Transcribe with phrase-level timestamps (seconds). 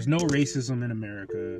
[0.00, 1.58] there's no racism in America.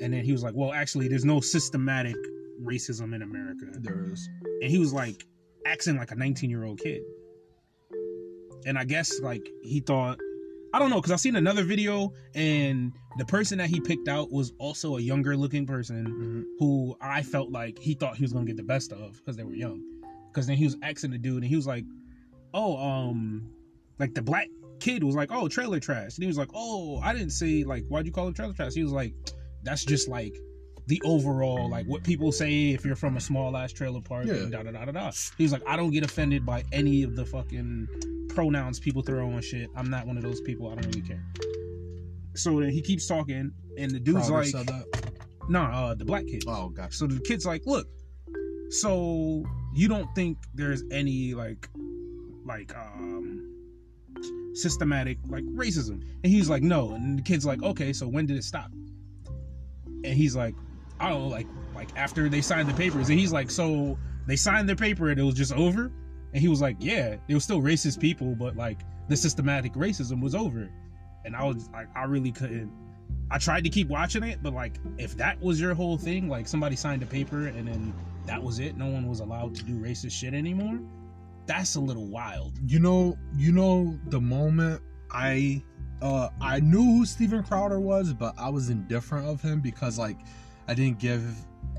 [0.00, 2.16] And then he was like, well, actually, there's no systematic
[2.62, 3.66] racism in America.
[3.72, 4.26] There is.
[4.62, 5.26] And he was like
[5.66, 7.02] acting like a 19 year old kid.
[8.64, 10.18] And I guess like he thought,
[10.72, 14.32] I don't know, because I seen another video and the person that he picked out
[14.32, 16.42] was also a younger looking person Mm-hmm.
[16.58, 19.44] who I felt like he thought he was gonna get the best of because they
[19.44, 19.82] were young.
[20.32, 21.84] Because then he was asking the dude and he was like,
[22.54, 23.50] "Oh, um,
[23.98, 24.48] like the black
[24.86, 27.84] kid was like, oh, trailer trash," and he was like, "Oh, I didn't say like
[27.88, 29.12] why'd you call it trailer trash?" He was like,
[29.62, 30.34] "That's just like."
[30.88, 34.34] The overall, like what people say if you're from a small ass trailer park, Yeah.
[34.34, 35.10] and da da da da da.
[35.36, 37.88] He was like, I don't get offended by any of the fucking
[38.28, 39.68] pronouns people throw on shit.
[39.74, 40.70] I'm not one of those people.
[40.70, 41.24] I don't really care.
[42.36, 44.84] So then he keeps talking, and the dude's Crowder like.
[45.48, 46.96] "No, uh, the black kid." Oh, gotcha.
[46.96, 47.88] So the kid's like, look,
[48.70, 49.42] so
[49.74, 51.68] you don't think there's any like
[52.44, 53.35] like um
[54.56, 56.02] systematic like racism?
[56.22, 56.92] And he's like, no.
[56.92, 58.70] And the kid's like, okay, so when did it stop?
[59.86, 60.54] And he's like,
[61.00, 63.08] I don't know, like like after they signed the papers.
[63.10, 65.90] And he's like, so they signed their paper and it was just over?
[66.32, 70.20] And he was like, yeah, there was still racist people, but like the systematic racism
[70.20, 70.68] was over.
[71.24, 72.70] And I was like, I really couldn't
[73.30, 76.46] I tried to keep watching it, but like if that was your whole thing, like
[76.46, 77.94] somebody signed a paper and then
[78.26, 80.78] that was it, no one was allowed to do racist shit anymore.
[81.46, 82.58] That's a little wild.
[82.66, 85.62] You know, you know the moment I
[86.02, 90.18] uh I knew who Steven Crowder was, but I was indifferent of him because like
[90.68, 91.24] I didn't give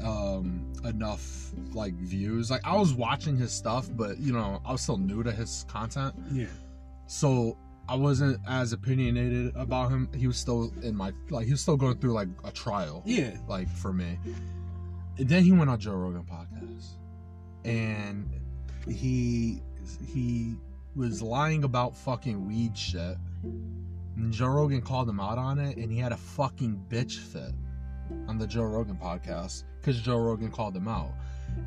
[0.03, 2.49] um enough like views.
[2.49, 5.65] Like I was watching his stuff, but you know, I was still new to his
[5.67, 6.15] content.
[6.31, 6.45] Yeah.
[7.07, 7.57] So
[7.89, 10.09] I wasn't as opinionated about him.
[10.13, 13.01] He was still in my like he was still going through like a trial.
[13.05, 13.37] Yeah.
[13.47, 14.19] like for me.
[15.17, 16.89] And then he went on Joe Rogan podcast,
[17.65, 18.29] and
[18.87, 19.61] he
[20.07, 20.55] he
[20.95, 23.17] was lying about fucking weed shit.
[24.15, 27.53] And Joe Rogan called him out on it, and he had a fucking bitch fit
[28.27, 31.11] on the Joe Rogan podcast because Joe Rogan called him out.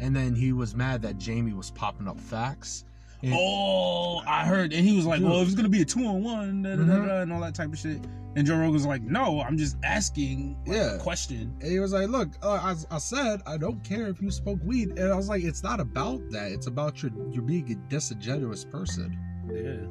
[0.00, 2.84] And then he was mad that Jamie was popping up facts.
[3.32, 5.28] Oh, I heard, and he was like, Dude.
[5.28, 7.06] "Well, if it's gonna be a two on one, da, da, Mhm.
[7.06, 8.00] da, and all that type of shit."
[8.36, 10.94] And Joe Rogan's like, "No, I'm just asking like, Yeah.
[10.94, 12.52] a question." And he was like, "Look, uh,
[12.90, 15.62] I, I said I don't care if you smoke weed," and I was like, "It's
[15.62, 16.50] not about that.
[16.52, 19.18] It's about your you're being a disingenuous person."
[19.52, 19.86] Yeah.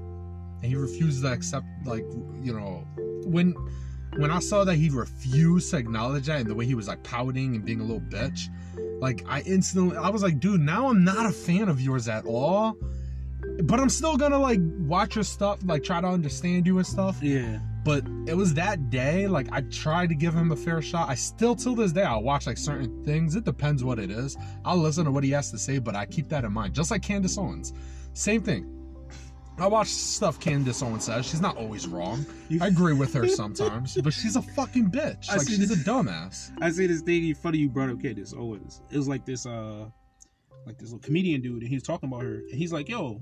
[0.61, 2.03] and he refused to accept like
[2.43, 2.85] you know
[3.25, 3.53] when
[4.17, 7.01] when i saw that he refused to acknowledge that and the way he was like
[7.03, 8.49] pouting and being a little bitch
[8.99, 12.25] like i instantly i was like dude now i'm not a fan of yours at
[12.25, 12.75] all
[13.63, 17.17] but i'm still gonna like watch your stuff like try to understand you and stuff.
[17.21, 17.59] Yeah.
[17.83, 21.09] but it was that day like i tried to give him a fair shot.
[21.09, 23.35] I still till this day i'll watch like certain things.
[23.35, 24.37] It depends what it is.
[24.65, 26.73] I'll listen to what he has to say but i keep that in mind.
[26.73, 27.73] Just like candace owens.
[28.13, 28.75] Same thing.
[29.57, 31.25] I watch stuff candace owens says.
[31.25, 32.25] She's not always wrong.
[32.61, 35.29] I agree with her sometimes but she's a fucking bitch.
[35.29, 36.51] I like she's a this- dumbass.
[36.61, 37.33] I see this thing.
[37.35, 38.81] Funny you brought up Candace Owens.
[38.89, 39.89] It was like this, uh,
[40.65, 43.21] like this little comedian dude, and he was talking about her, and he's like, "Yo,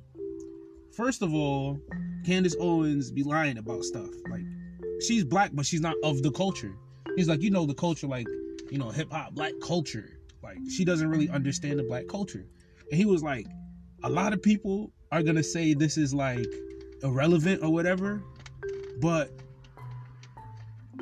[0.97, 1.79] first of all,
[2.25, 4.09] Candace Owens be lying about stuff.
[4.29, 4.41] Like,
[4.99, 6.75] she's black, but she's not of the culture.
[7.15, 8.27] He's like, you know, the culture, like,
[8.71, 10.17] you know, hip hop, black culture.
[10.41, 12.45] Like, she doesn't really understand the black culture.
[12.91, 13.45] And he was like,
[14.03, 16.45] a lot of people are gonna say this is like
[17.03, 18.21] irrelevant or whatever,
[18.99, 19.31] but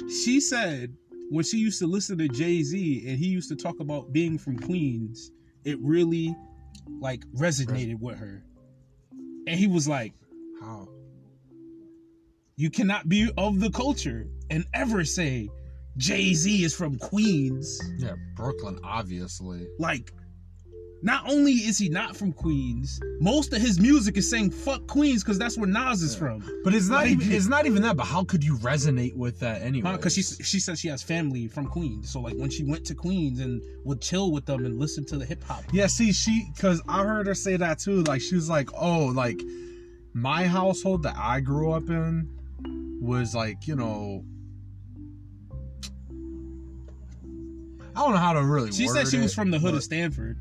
[0.10, 0.94] she said
[1.30, 4.38] when she used to listen to Jay Z and he used to talk about being
[4.38, 5.32] from Queens,
[5.64, 6.36] it really
[7.00, 8.44] like resonated with her.
[9.48, 10.14] And he was like,
[10.62, 10.88] how
[12.58, 15.50] You cannot be of the culture and ever say
[15.98, 17.80] Jay Z is from Queens.
[18.00, 20.12] yeah brooklyn obviously Like,
[21.02, 25.24] not only is he not from Queens, most of his music is saying fuck Queens
[25.24, 26.44] because that's where Nas is from.
[26.64, 29.40] but it's not Like- even it's not even that but how could you resonate with
[29.42, 32.64] that anyway Because she she says she has family from Queens, so like when she
[32.64, 35.64] went to Queens and would chill with them and listen to the hip hop.
[35.72, 38.02] Yeah, see, she because I heard her say that too.
[38.04, 39.42] Like she was like, "Oh, like
[40.14, 42.28] my household that I grew up in
[43.02, 44.24] was like, you know,
[47.96, 49.72] I don't know how to really." She said word she was it, from the hood
[49.72, 50.38] but- of Stamford.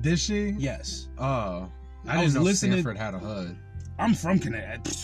[0.00, 0.54] Did she?
[0.58, 1.22] Yes, Oh,
[2.06, 3.56] I, I was didn't know listening- Stamford had a hood.
[3.98, 4.94] I'm from Connecticut.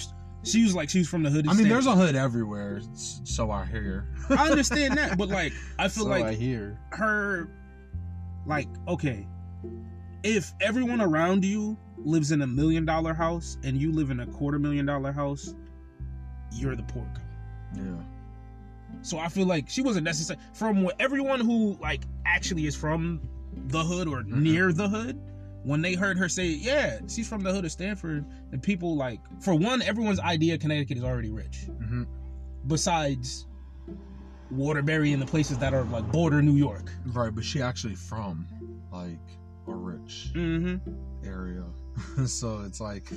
[0.44, 1.46] She was like she was from the hood.
[1.48, 4.08] I mean, there's a hood everywhere, so I hear.
[4.28, 6.78] I understand that, but like I feel so like I hear.
[6.90, 7.48] her,
[8.44, 9.26] like okay,
[10.24, 14.26] if everyone around you lives in a million dollar house and you live in a
[14.26, 15.54] quarter million dollar house,
[16.52, 17.80] you're the poor guy.
[17.82, 18.02] Yeah.
[19.02, 23.20] So I feel like she wasn't necessary from what everyone who like actually is from
[23.68, 24.42] the hood or Mhm.
[24.42, 25.20] near the hood.
[25.64, 29.20] When they heard her say, "Yeah, she's from the hood of Stamford," and people like,
[29.40, 31.66] for one, everyone's idea of Connecticut is already rich.
[31.80, 32.02] hmm
[32.66, 33.46] Besides,
[34.50, 36.92] Waterbury and the places that are like border New York.
[37.06, 38.46] Right, but she actually from
[38.92, 39.18] like
[39.66, 41.26] a rich Mm-hmm.
[41.26, 41.64] area.
[42.26, 43.10] so it's like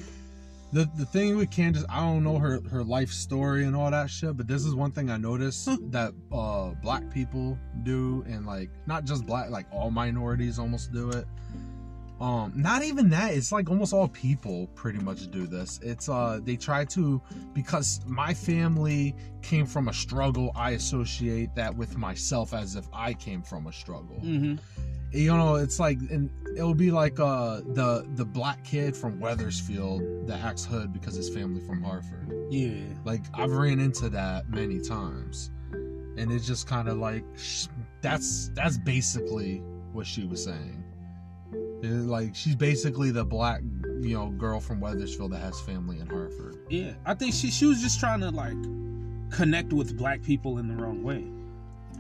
[0.76, 4.10] the the thing with Candace, I don't know her her life story and all that
[4.10, 8.70] shit, but this is one thing I noticed that uh black people do and like
[8.86, 11.26] not just black, like all minorities almost do it.
[12.20, 13.34] Um, not even that.
[13.34, 15.80] It's like almost all people pretty much do this.
[15.82, 17.22] It's uh they try to
[17.54, 23.14] because my family came from a struggle, I associate that with myself as if I
[23.14, 24.56] came from a struggle Mm-hmm.
[25.12, 30.28] You know it's like and it'll be like uh the the black kid from Wethersfield
[30.28, 32.82] that acts hood because his family from hartford Yeah.
[33.06, 37.24] like i've ran into that many times and it's just kind of like
[38.02, 39.60] that's that's basically
[39.94, 40.84] what she was saying
[41.82, 43.62] It- like she's basically the black
[44.02, 46.94] you know girl from Wethersfield that has family in hartford Yeah.
[47.06, 48.58] I think she she was just trying to like
[49.32, 51.26] connect with black people in the wrong way.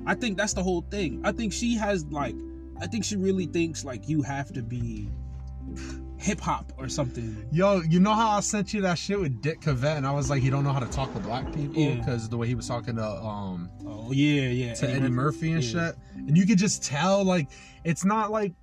[0.05, 1.21] I think that's the whole thing.
[1.25, 2.35] I think she has like
[2.81, 5.09] I think she really thinks like you have to be
[6.17, 7.47] hip hop or something.
[7.51, 10.29] Yo, you know how I sent you that shit with Dick Cavett, and I was
[10.29, 11.95] like, he don't know how to talk to black people Yeah.
[11.95, 14.73] because the way he was talking to um Oh yeah, yeah.
[14.75, 15.87] to Eddie Murphy and Yeah.
[15.89, 15.95] shit.
[16.15, 17.49] And you could just tell, like,
[17.83, 18.53] it's not like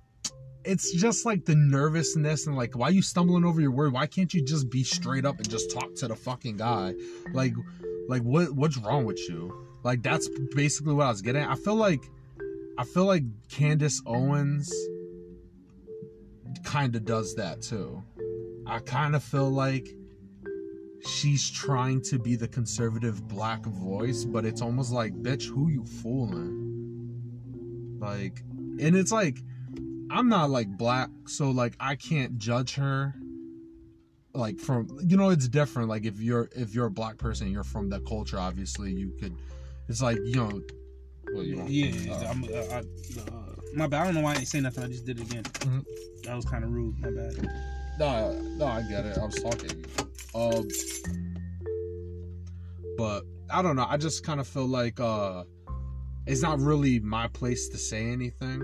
[0.65, 3.91] it's just like the nervousness and like why you stumbling over your word?
[3.93, 6.93] Why can't you just be straight up and just talk to the fucking guy?
[7.33, 7.53] Like
[8.07, 9.53] like what what's wrong with you?
[9.83, 11.49] Like that's basically what I was getting at.
[11.49, 11.99] I feel like
[12.77, 14.73] I feel like Candace Owens
[16.63, 18.03] kind of does that too.
[18.65, 19.87] I kind of feel like
[21.05, 25.83] she's trying to be the conservative black voice, but it's almost like, bitch, who you
[25.85, 26.61] fooling?
[27.99, 28.41] Like,
[28.79, 29.39] and it's like,
[30.09, 33.15] I'm not like black, so like I can't judge her.
[34.35, 35.89] Like from you know, it's different.
[35.89, 38.39] Like if you're if you're a black person, you're from that culture.
[38.39, 39.35] Obviously, you could.
[39.87, 40.61] It's like you know.
[41.33, 44.01] Well, Yeah, uh, I'm, uh, I, uh, my bad.
[44.01, 44.83] I don't know why I ain't say nothing.
[44.83, 45.43] I just did it again.
[45.43, 45.85] Mhm.
[46.23, 46.97] That was kind of rude.
[46.99, 47.49] My bad.
[47.99, 49.17] No, no, I get it.
[49.17, 49.85] I was talking.
[50.35, 50.67] Um,
[52.97, 53.85] but I don't know.
[53.87, 55.43] I just kind of feel like uh,
[56.25, 58.61] it's not really my place to say anything,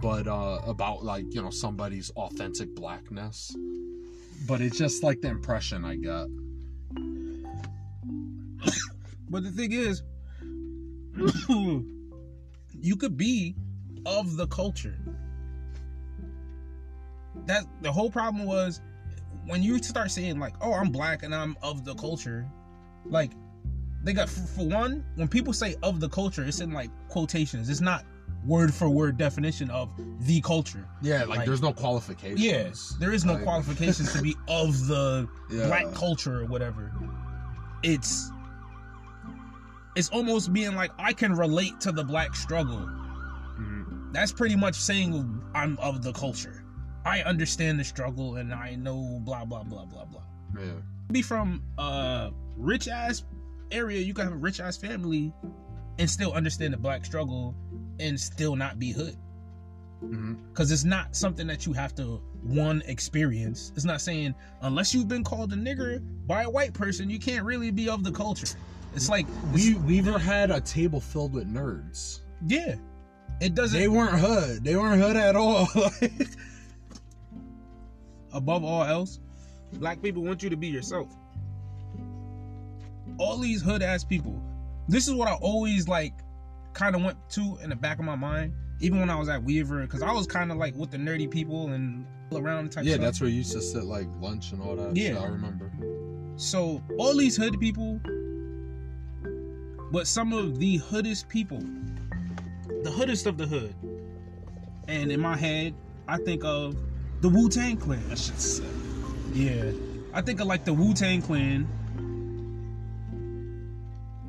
[0.00, 3.54] but uh, about like you know somebody's authentic blackness.
[4.46, 6.26] But it's just like the impression I get.
[9.30, 10.02] But the thing is,
[11.48, 13.54] you could be
[14.06, 14.98] of the culture.
[17.46, 18.80] That the whole problem was
[19.46, 22.46] when you start saying like, "Oh, I'm black and I'm of the culture,"
[23.04, 23.32] like
[24.04, 27.68] they got for, for one, when people say "of the culture," it's in like quotations.
[27.68, 28.04] It's not
[28.46, 29.88] word for word definition of
[30.26, 30.86] the culture.
[31.00, 32.40] Yeah, like, Like- there's no qualifications.
[32.40, 35.66] Yeah, there is no Like- qualifications to be of the Yeah.
[35.68, 36.92] black culture or whatever.
[37.82, 38.30] It's
[39.94, 42.88] it's almost being like I can relate to the black struggle.
[43.58, 44.12] Mhm.
[44.12, 46.64] That's pretty much saying I'm of the culture.
[47.04, 50.22] I understand the struggle and I know blah blah blah blah blah.
[50.58, 50.72] Yeah.
[51.10, 53.24] Be from a rich ass
[53.70, 55.32] area, you can have a rich ass family
[55.98, 57.54] and still understand the black struggle
[58.00, 59.16] and still not be hood
[60.50, 63.72] because it's not something that you have to one experience.
[63.76, 67.44] It's not saying unless you've been called a nigger by a white person, you can't
[67.44, 68.56] really be of the culture.
[68.94, 72.20] It's like We Weaver had a table filled with nerds.
[72.46, 72.74] yeah,
[73.40, 73.78] it doesn't.
[73.78, 74.62] They weren't hood.
[74.64, 75.66] They weren't hood at all.
[76.00, 76.28] Like,
[78.32, 79.20] above all else,
[79.74, 81.08] black people want you to be yourself.
[83.18, 84.40] All these hood ass people.
[84.88, 86.14] This is what I always like,
[86.72, 89.42] kind of went to in the back of my mind, even when I was at
[89.42, 92.84] Weaver, because I was kind of like with the nerdy people and around the type.
[92.84, 93.04] yeah, stuff.
[93.04, 94.96] that's where you used to sit like lunch and all that.
[94.96, 95.18] Yeah.
[95.18, 95.70] I remember.
[96.36, 98.00] So all these hood people,
[99.92, 101.62] but some of the hoodest people,
[102.82, 103.74] the hoodest of the hood,
[104.88, 105.74] and in my head,
[106.08, 106.76] I think of
[107.20, 108.02] the Wu Tang Clan.
[108.08, 108.64] That sick.
[109.34, 109.70] Yeah,
[110.14, 111.68] I think of like the Wu Tang Clan.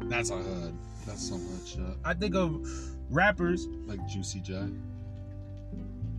[0.09, 0.77] That's a hood.
[1.07, 1.97] That's some hood shit.
[2.03, 2.67] I think of
[3.09, 4.67] rappers, Like Juicy J.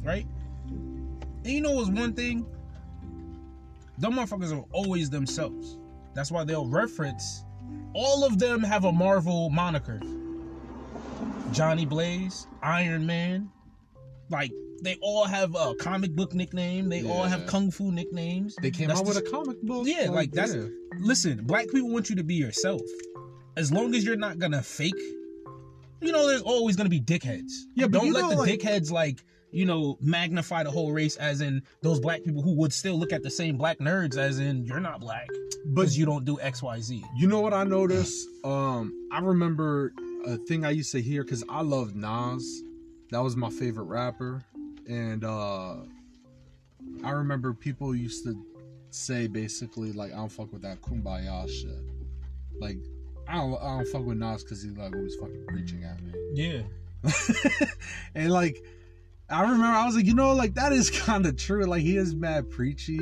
[0.02, 0.26] right?
[0.66, 2.46] And you know what's one thing?
[3.98, 5.76] Them motherfuckers are always themselves.
[6.14, 7.44] That's why they'll reference.
[7.94, 10.00] All of them have a Marvel moniker.
[11.52, 13.50] Johnny Blaze, Iron Man,
[14.30, 14.50] like
[14.82, 16.88] they all have a comic book nickname.
[16.88, 18.56] They all have kung fu nicknames.
[18.60, 19.86] They came That's out with a comic book.
[19.86, 20.66] Yeah, like, that's yeah.
[20.98, 21.44] listen.
[21.44, 22.82] Black people want you to be yourself.
[23.56, 24.98] As long as you're not gonna fake,
[26.00, 27.52] you know, there's always gonna be dickheads.
[27.74, 31.16] Yeah, but don't let know, the like- dickheads like you know magnify the whole race.
[31.16, 34.16] As in those black people who would still look at the same black nerds.
[34.16, 35.28] As in you're not black
[35.66, 37.04] But you don't do X Y Z.
[37.16, 38.28] You know what I noticed?
[38.44, 39.92] Um, I remember
[40.26, 42.62] a thing I used to hear because I loved Nas.
[43.10, 44.42] That was my favorite rapper,
[44.88, 45.76] and uh
[47.04, 48.34] I remember people used to
[48.90, 51.70] say basically like I don't fuck with that kumbaya shit.
[52.58, 52.78] Like
[53.28, 56.12] I don't I don't fuck with Nas because he's like always fucking preaching at me.
[56.34, 56.62] Yeah.
[58.14, 58.64] and like
[59.30, 61.64] I remember I was like, you know, like that is kind of true.
[61.64, 62.98] Like he is mad preachy,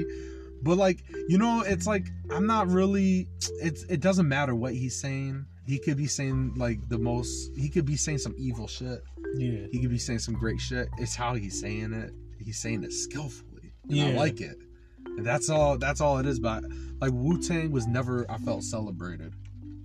[0.62, 3.28] but like you know, it's like I'm not really.
[3.60, 5.46] It's it doesn't matter what he's saying.
[5.66, 7.50] He could be saying like the most.
[7.56, 9.02] He could be saying some evil shit.
[9.36, 9.66] Yeah.
[9.70, 10.88] He could be saying some great shit.
[10.98, 12.12] It's how he's saying it.
[12.38, 13.72] He's saying it skillfully.
[13.88, 14.06] And Yeah.
[14.08, 14.56] I like it.
[15.04, 15.78] And that's all.
[15.78, 16.38] That's all it is.
[16.38, 16.64] But
[17.00, 18.30] like Wu Tang was never.
[18.30, 19.34] I felt celebrated.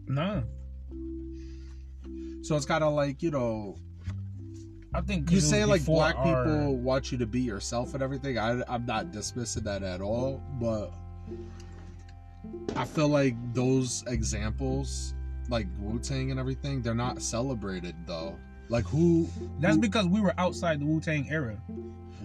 [0.08, 0.44] No.
[2.44, 3.78] So it's kind of like you know
[4.94, 8.38] I think you say like black our- people want you to be yourself and everything.
[8.38, 10.92] I, I'm not dismissing that at all, but
[12.76, 15.14] I feel like those examples,
[15.50, 18.38] like Wu Tang and everything, they're not celebrated though.
[18.70, 19.28] Like who?
[19.60, 21.58] That's who- because we were outside the Wu Tang era.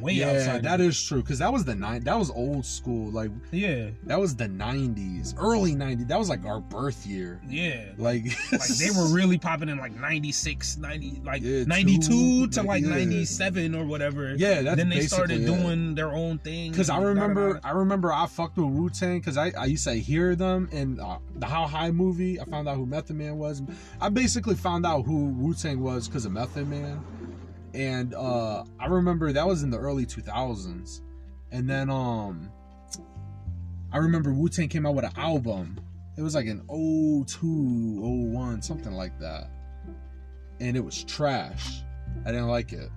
[0.02, 0.62] Way yeah, outside.
[0.64, 2.02] that is true because that was the nine.
[2.04, 3.11] That was old school.
[3.11, 3.90] Like Yeah.
[4.04, 6.09] that was the '90s, early '90s.
[6.09, 7.40] That was like our birth year.
[7.49, 7.85] Yeah.
[7.97, 12.66] Like, Like they were really popping in like 96, 90, like Yeah, 92 to like,
[12.66, 12.88] like yeah.
[12.90, 14.35] 97 or whatever.
[14.37, 16.73] yeah, that's then they started doing their own thing.
[16.73, 17.61] Because I remember.
[17.62, 20.99] I remember I fucked with Wu Tang because I, I used to hear them in
[20.99, 22.40] uh, the How High movie.
[22.40, 23.62] I found out who Method Man was.
[24.00, 27.00] I basically found out who Wu Tang was because of Method Man,
[27.75, 31.00] and uh, I remember that was in the early 2000s.
[31.50, 32.50] And then um,
[33.93, 35.79] I remember Wu Tang came out with an album.
[36.17, 38.00] It was like an 02,
[38.33, 39.50] 01, something like that,
[40.61, 41.83] and it was trash.
[42.25, 42.91] I didn't like it.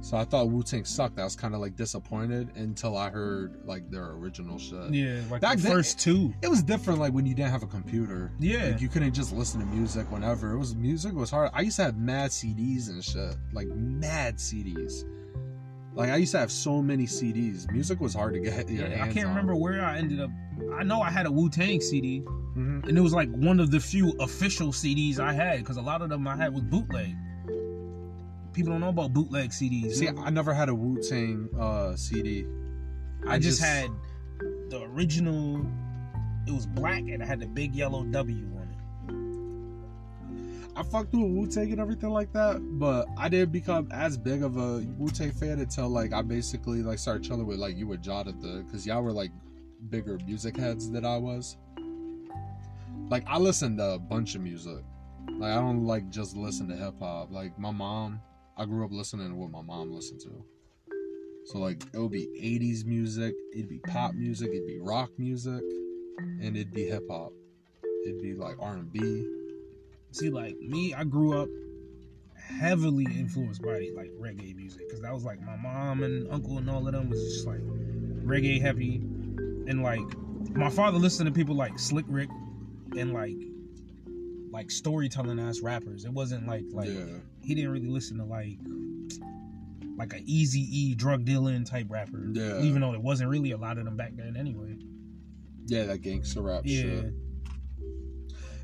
[0.00, 1.18] So I thought Wu Tang sucked.
[1.18, 4.90] I was kind of like disappointed until I heard like their original shit.
[4.92, 6.32] Yeah, like Back the then- first two.
[6.42, 8.30] It was different like when you didn't have a computer.
[8.38, 8.68] Yeah.
[8.72, 10.52] Like you couldn't just listen to music whenever.
[10.52, 11.50] It was music was hard.
[11.54, 13.36] I used to have mad CDs and shit.
[13.52, 15.04] Like mad CDs.
[15.94, 17.70] Like I used to have so many CDs.
[17.72, 19.34] Music was hard to get Yeah, I can't on.
[19.34, 20.30] remember where I ended up.
[20.74, 22.86] I know I had a Wu Tang CD, Mhm.
[22.86, 26.02] and it was like one of the few official CDs I had because a lot
[26.02, 27.16] of them I had was bootleg.
[28.56, 29.96] People don't know about bootleg CDs.
[29.96, 32.46] See, I never had a Wu Tang uh, CD.
[33.26, 33.90] I just had
[34.70, 35.60] the original.
[36.46, 38.68] It was black and it had the big yellow W on
[40.70, 40.74] it.
[40.74, 44.42] I fucked with Wu Tang and everything like that, but I didn't become as big
[44.42, 47.92] of a Wu Tang fan until like I basically like started chilling with like you
[47.92, 49.32] and Jonathan because y'all were like
[49.90, 51.58] bigger music heads than I was.
[53.10, 54.82] Like I listened to a bunch of music.
[55.28, 57.30] Like I don't like just listen to hip hop.
[57.30, 58.18] Like my mom,
[58.58, 60.44] I grew up listening to what my mom listened to.
[61.44, 65.62] So like it would be 80s music, it'd be pop music, it'd be rock music,
[66.18, 67.32] and it'd be hip hop.
[68.06, 69.26] It'd be like R&B.
[70.12, 71.48] See, like me, I grew up
[72.34, 76.70] heavily influenced by like reggae music because that was like my mom and uncle and
[76.70, 77.60] all of them was just like
[78.24, 80.00] reggae heavy, and like
[80.56, 82.30] my father listened to people like Slick Rick
[82.96, 83.36] and like
[84.50, 86.04] like storytelling ass rappers.
[86.06, 87.18] It wasn't like like yeah.
[87.46, 88.58] He didn't really listen to like
[89.96, 92.28] like a Easy E drug dealing type rapper.
[92.32, 92.60] Yeah.
[92.60, 94.76] Even though there wasn't really a lot of them back then anyway.
[95.66, 96.82] Yeah, that gangster rap Yeah.
[96.82, 97.14] shit.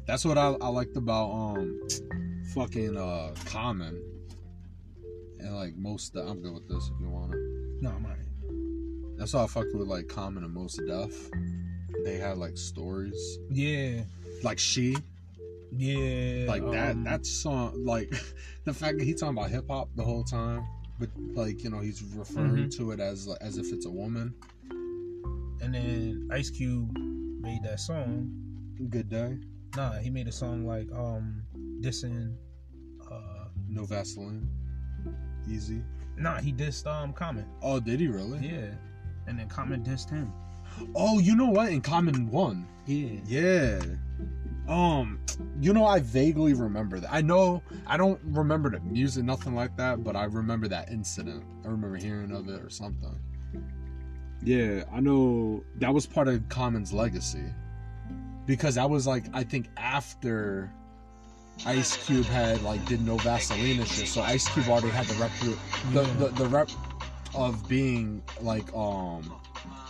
[0.06, 1.80] That's what I, I liked about um
[2.54, 4.02] fucking uh Common.
[5.38, 7.36] And like most I'm good with this if you wanna.
[7.80, 8.18] No, I'm alright.
[9.18, 11.30] That's why I fucked with like Common and Mos Def.
[12.04, 13.38] They had like stories.
[13.48, 14.02] Yeah.
[14.42, 14.96] Like she.
[15.74, 16.46] Yeah.
[16.48, 18.10] Like that um, that song like
[18.64, 20.66] the fact that he's talking about hip hop the whole time.
[20.98, 22.84] But like, you know, he's referring Mm-hmm.
[22.84, 24.34] to it as as if it's a woman.
[25.60, 26.96] And then Ice Cube
[27.40, 28.30] made that song.
[28.90, 29.38] Good day.
[29.76, 31.42] Nah, he made a song like um
[31.80, 32.34] dissing
[33.10, 34.48] uh No Vaseline.
[35.48, 35.82] Easy.
[36.16, 37.46] nah, he dissed um Common.
[37.62, 38.38] Oh, did he really?
[38.46, 38.70] Yeah.
[39.26, 40.32] And then Common dissed him.
[40.94, 41.70] Oh, you know what?
[41.70, 42.66] In Common One.
[42.86, 43.18] Yeah.
[43.26, 43.80] Yeah.
[44.68, 45.18] Um,
[45.60, 47.12] you know, I vaguely remember that.
[47.12, 51.44] I know I don't remember the music, nothing like that, but I remember that incident.
[51.64, 53.18] I remember hearing of it or something.
[54.44, 57.44] Yeah, I know that was part of Common's legacy.
[58.46, 60.72] Because that was like I think after
[61.66, 65.14] Ice Cube had like did no Vaseline and shit, so Ice Cube already had the
[65.14, 65.30] rep
[65.92, 66.70] the, the, the rep
[67.34, 69.32] of being like um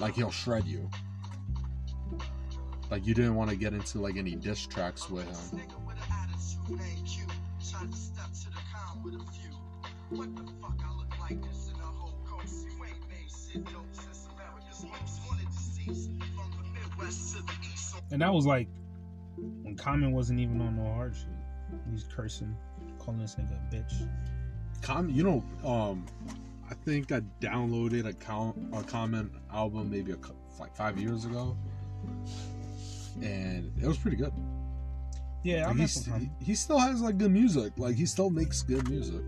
[0.01, 0.89] like he'll shred you.
[2.93, 5.61] Like you didn't want to get into like any diss tracks with him.
[18.11, 18.69] And that was like
[19.63, 21.25] when Common wasn't even on no hard shit.
[21.91, 22.55] He's cursing.
[22.99, 24.07] calling this nigga a bitch.
[24.83, 26.05] Common, you know, um,
[26.71, 31.25] I think I downloaded a count a Common album maybe a, cou- like five years
[31.25, 31.57] ago,
[33.21, 34.33] and it was pretty good.
[35.43, 35.91] Yeah, I Like,
[36.21, 37.73] he, he still has like good music.
[37.77, 39.23] Like he still makes good music.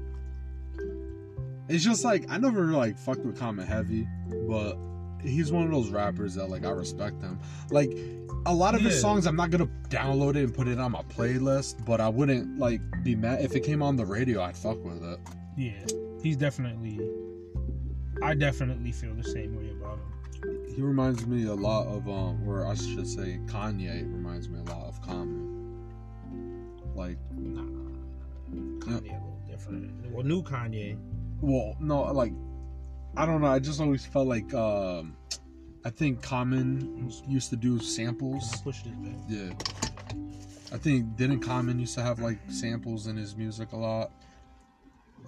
[1.68, 4.06] It's just like I never like fucked with Common Heavy,
[4.46, 4.76] but
[5.22, 7.38] he's one of those rappers that like I respect him.
[7.70, 7.90] Like
[8.46, 11.02] a lot of his songs, I'm not gonna download it and put it on my
[11.02, 14.42] playlist, but I wouldn't like be mad if it came on the radio.
[14.42, 15.18] I'd fuck with it.
[15.56, 15.72] Yeah,
[16.22, 17.00] he's definitely.
[18.22, 20.13] I definitely feel the same way about him.
[20.74, 24.62] He reminds me a lot of um, or I should say Kanye reminds me a
[24.70, 25.84] lot of Common.
[26.94, 27.62] Like, Nah,
[28.80, 30.10] Kanye a little different.
[30.12, 30.98] Well, new Kanye.
[31.40, 32.32] well, no, like
[33.16, 33.48] I don't know.
[33.48, 35.16] I just always felt like um,
[35.84, 38.52] I think Common used to do samples.
[38.54, 39.14] I pushed it back.
[39.28, 39.52] Yeah.
[40.72, 44.10] I think didn't Common used to have like samples in his music a lot.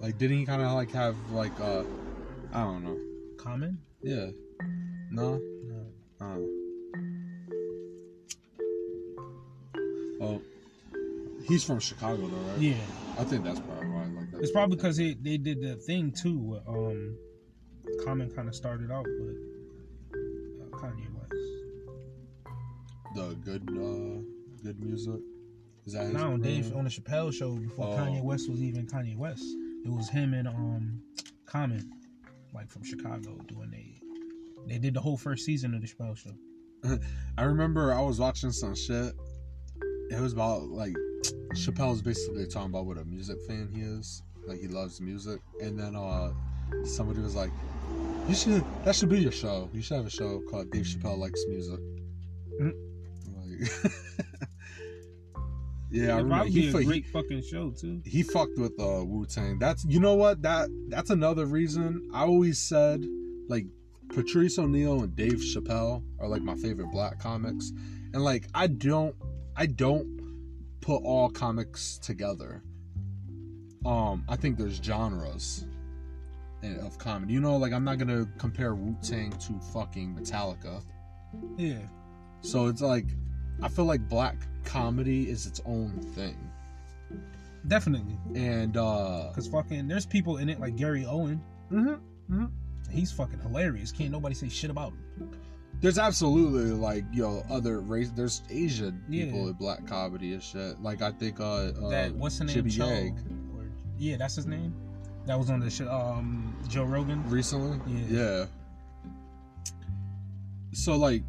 [0.01, 1.83] Like didn't he kind of like have like uh
[2.53, 2.97] I don't know.
[3.37, 3.77] Common?
[4.01, 4.27] Yeah.
[5.11, 5.39] No.
[5.63, 5.85] No.
[6.21, 6.47] Oh.
[10.21, 10.41] Oh.
[11.47, 12.59] He's from Chicago though, right?
[12.59, 12.73] Yeah,
[13.17, 14.41] I think that's probably why I like that.
[14.41, 16.59] it's probably because they they did the thing too.
[16.67, 17.17] Um,
[18.03, 19.37] Common kind of started out with
[20.13, 21.33] uh, Kanye West.
[23.15, 24.21] the good uh
[24.63, 25.21] good music.
[25.85, 27.97] Is that No, Dave on the Chappelle show before Oh.
[27.97, 29.45] Kanye West was even Kanye West.
[29.85, 31.01] It was him and um
[31.45, 31.89] Common,
[32.53, 33.96] like from Chicago, doing they
[34.67, 36.31] they did the whole first season of the Chappelle show.
[37.37, 39.13] I remember I was watching some shit.
[40.11, 40.95] It was about like
[41.53, 44.21] Chappelle's basically talking about what a music fan he is.
[44.47, 45.39] Like he loves music.
[45.61, 46.31] And then uh
[46.85, 47.51] somebody was like,
[48.27, 49.69] You should that should be your show.
[49.73, 51.79] You should have a show called Dave Chappelle Likes Music.
[52.61, 52.73] Mhm.
[53.35, 53.91] Like,
[55.91, 58.01] yeah, I It'd remember he, be a fu- he, great fucking show too.
[58.05, 59.57] he fucked with uh Wu Tang.
[59.59, 63.03] That's you know what that that's another reason I always said
[63.49, 63.65] like
[64.09, 67.71] Patrice O'Neill and Dave Chappelle are like my favorite black comics,
[68.13, 69.15] and like I don't
[69.55, 70.17] I don't
[70.81, 72.63] put all comics together.
[73.85, 75.65] Um, I think there's genres
[76.81, 77.33] of comedy.
[77.33, 80.81] You know, like I'm not gonna compare Wu Tang to fucking Metallica.
[81.57, 81.79] Yeah,
[82.41, 83.05] So it's like
[83.61, 86.37] I feel like black comedy is its own thing,
[87.67, 88.17] definitely.
[88.35, 91.41] and uh Cause fucking, there's people in it like Gary Owen.
[91.71, 92.45] Mm-hmm.
[92.89, 93.91] He's fucking hilarious.
[93.91, 95.31] Can't nobody say shit about him.
[95.79, 98.09] There's absolutely like yo other race.
[98.09, 99.25] There's Asian Yeah.
[99.25, 100.81] people in black comedy and shit.
[100.81, 102.55] Like I think uh, uh that what's the name?
[102.55, 102.85] Jimmy Cho,
[103.55, 103.65] or,
[103.97, 104.73] yeah, that's his name.
[105.27, 105.89] That was on the show.
[105.91, 107.23] Um, Joe Rogan.
[107.29, 107.79] recently.
[107.87, 108.19] Yeah.
[108.19, 108.45] Yeah.
[110.71, 111.23] So like,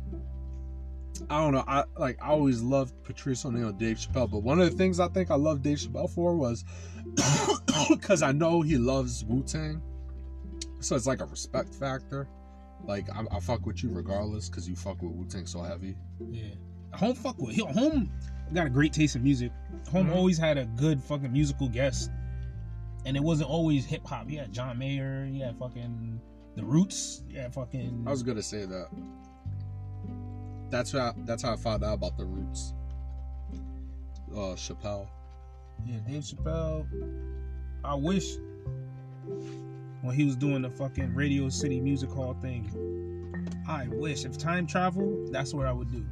[1.29, 1.65] I don't know.
[1.67, 5.09] I like I always loved Patrice O'Neill, Dave Chappelle, but one of the things I
[5.09, 6.65] think I loved Dave Chappelle for was
[7.91, 9.83] because I know he loves Wu Tang,
[10.81, 12.29] so it's like a respect factor.
[12.85, 15.97] Like I, I fuck with you regardless because you fuck with Wu Tang so heavy.
[16.31, 16.55] Yeah,
[16.93, 18.11] home fuck with home.
[18.55, 19.53] Got a great taste in music.
[19.91, 20.15] Home Mhm.
[20.17, 22.11] always had a good fucking musical guest,
[23.05, 24.31] and it wasn't always hip hop.
[24.31, 25.27] Had John Mayer.
[25.27, 26.21] Had fucking
[26.55, 27.23] the Roots.
[27.29, 28.05] Yeah, fucking.
[28.07, 28.89] I was gonna say that.
[30.71, 32.75] That's how that's how I found out about the roots.
[34.31, 35.09] Uh, Chappelle.
[35.87, 36.87] Yeah, Dave Chappelle.
[37.85, 38.37] I wish
[40.03, 42.71] when he was doing the fucking Radio City Music Hall thing.
[43.69, 46.05] I wish if time travel, that's what I would do.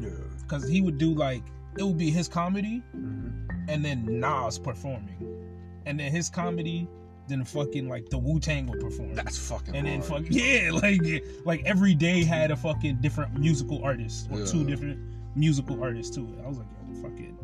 [0.00, 0.10] Yeah.
[0.48, 1.42] Cause he would do like
[1.78, 3.68] it would be his comedy Mm-hmm.
[3.68, 5.44] and then Nas performing,
[5.86, 6.88] and then his comedy,
[7.28, 9.14] then fucking like the Wu Tang would perform.
[9.14, 9.74] That's fucking.
[9.74, 10.24] and then hard.
[10.24, 11.00] fuck yeah, like
[11.44, 14.98] like every day had a fucking different musical artist or two different
[15.34, 16.44] musical artists to it.
[16.44, 17.34] I was like, yo, fuck it.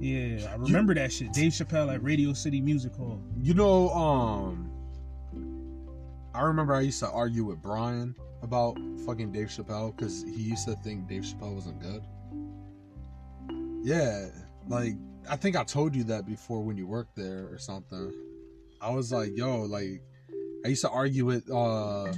[0.00, 1.32] Yeah, I remember that shit.
[1.32, 3.20] Dave Chappelle at Radio City Music Hall.
[3.42, 4.67] You know, um,
[6.38, 10.66] I remember I used to argue with Brian about fucking Dave Chappelle because he used
[10.68, 12.02] to think Dave Chappelle wasn't good.
[13.82, 14.26] Yeah,
[14.68, 14.94] like
[15.28, 18.12] I think I told you that before when you worked there or something.
[18.80, 20.00] I was like, yo, like
[20.64, 22.12] I used to argue with uh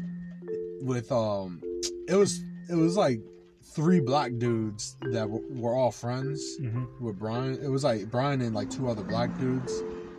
[0.83, 1.61] with um
[2.09, 3.21] it was it was like
[3.63, 7.05] three black dudes that were, were all friends Mm-hmm.
[7.05, 7.59] with Brian.
[7.63, 9.73] It was like Brian and like two other black dudes,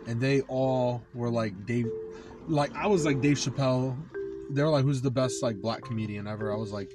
[0.08, 1.88] and they all were like Dave.
[2.48, 3.96] Like I was like Dave Chappelle.
[4.50, 6.92] They were like, "Who's the best like black comedian ever?" I was like,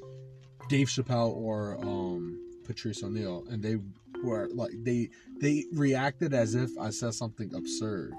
[0.70, 3.78] Dave Chappelle or um Patrice O'Neill, and they
[4.24, 8.14] were like they they reacted as if I said something absurd.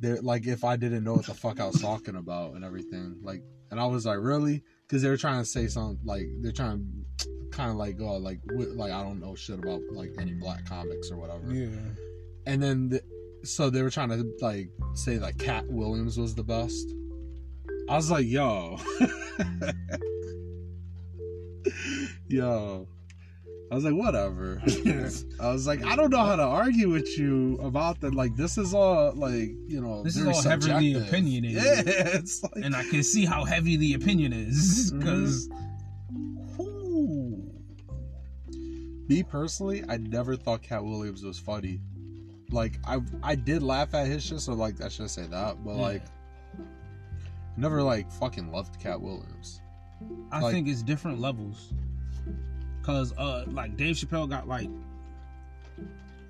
[0.00, 3.18] They're like if I didn't know what the fuck I was talking about and everything.
[3.22, 4.62] Like, and I was like, really?
[4.86, 8.16] Because they were trying to say something like they're trying to kind of like oh
[8.16, 11.52] like wi- like I don't know shit about like any black comics or whatever.
[11.52, 11.68] Yeah.
[12.46, 13.02] And then the,
[13.44, 16.92] so they were trying to like say that Katt Williams was the best.
[17.88, 18.78] I was like, yo,
[22.28, 22.86] yo.
[23.70, 24.60] I was like, whatever.
[25.40, 28.14] I was like, I don't know how to argue with you about that.
[28.16, 31.06] Like, this is all like, you know, This is all heavily subjective.
[31.08, 31.62] opinionated.
[31.62, 31.82] Yeah,
[32.18, 34.98] it's like, and I can see how heavy the opinion is Mm-hmm.
[34.98, 35.48] because
[39.08, 41.80] me personally, I never thought Katt Williams was funny.
[42.50, 45.74] Like, I I did laugh at his shit, so like I should say that, but
[45.76, 45.80] Yeah.
[45.82, 46.02] like,
[47.56, 49.60] never like fucking loved Katt Williams.
[50.32, 51.72] I Like- think it's different levels.
[52.82, 54.70] Cause uh like Dave Chappelle got like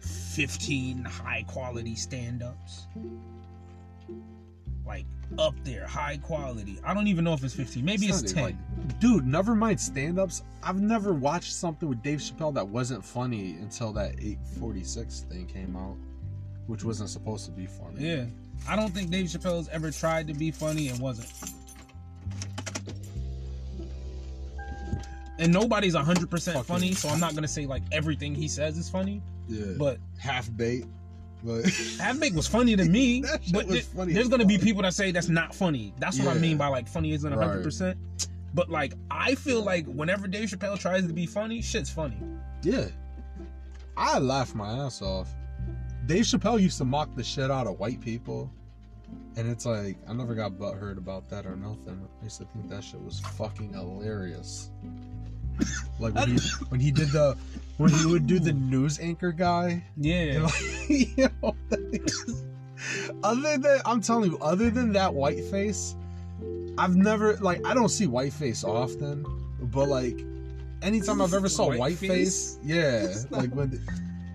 [0.01, 2.87] 15 high quality stand-ups.
[4.87, 5.05] Like
[5.39, 6.79] up there, high quality.
[6.85, 7.85] I don't even know if it's 15.
[7.85, 8.43] Maybe it's, not 10.
[8.45, 10.43] like- dude, never mind stand ups.
[10.63, 15.77] I've never watched something with Dave Chappelle that wasn't funny until that 846 thing came
[15.77, 15.97] out,
[16.71, 17.97] which wasn't supposed to be funny.
[18.07, 18.25] yeah.
[18.69, 21.29] I don't think Dave Chappelle's ever tried to be funny and wasn't.
[25.39, 28.77] And nobody's 100% Fucking- funny, so I'm not going to say like everything he says
[28.77, 29.73] is funny, Yeah.
[29.79, 30.87] but Half Baked.
[31.43, 31.65] But
[31.99, 34.83] Half Baked was funny to me, That but was th- funny there's gonna be people
[34.83, 35.95] that say that's not funny.
[35.99, 37.43] That's what I mean by like funny isn't Right.
[37.47, 37.97] hundred percent.
[38.53, 42.19] But like I feel like whenever Dave Chappelle tries to be funny, shit's funny.
[42.63, 42.89] yeah,
[43.97, 45.29] I laughed my ass off.
[46.11, 48.51] Dave Chappelle used to mock the shit out of white people.
[49.37, 52.05] And it's like I never got butthurt about that or nothing.
[52.21, 54.71] I used to think that shit was fucking hilarious.
[56.01, 57.37] like when he, when he did the
[57.77, 59.85] when he would do the news anchor guy.
[59.97, 61.55] Yeah, like, you know,
[63.23, 65.95] other than I'm telling you, other than that white face,
[66.77, 69.25] I've never like I don't see white face often,
[69.61, 70.19] but like
[70.83, 72.57] anytime I've ever saw White white, face?
[72.57, 73.81] face, yeah, like when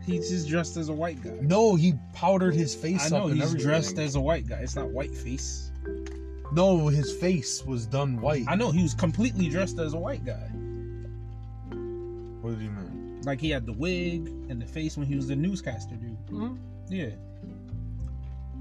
[0.05, 1.37] he's just dressed as a white guy.
[1.41, 3.67] no, he powdered his I face know up and he's everything.
[3.67, 4.57] dressed as a white guy.
[4.57, 5.71] It's not white face.
[6.51, 8.45] no, his face was done white.
[8.47, 10.47] I know he was completely dressed as a white guy.
[12.41, 13.21] What do you mean?
[13.23, 16.17] Like he had the wig and the face when he was the newscaster dude.
[16.27, 16.55] Mm-hmm.
[16.93, 17.09] Yeah,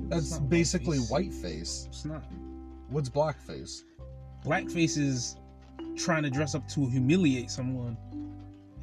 [0.08, 1.84] That's not basically white face.
[1.90, 2.24] it's not.
[2.88, 3.82] What's blackface?
[4.44, 5.36] Blackface is
[5.96, 7.96] trying to dress up to humiliate someone.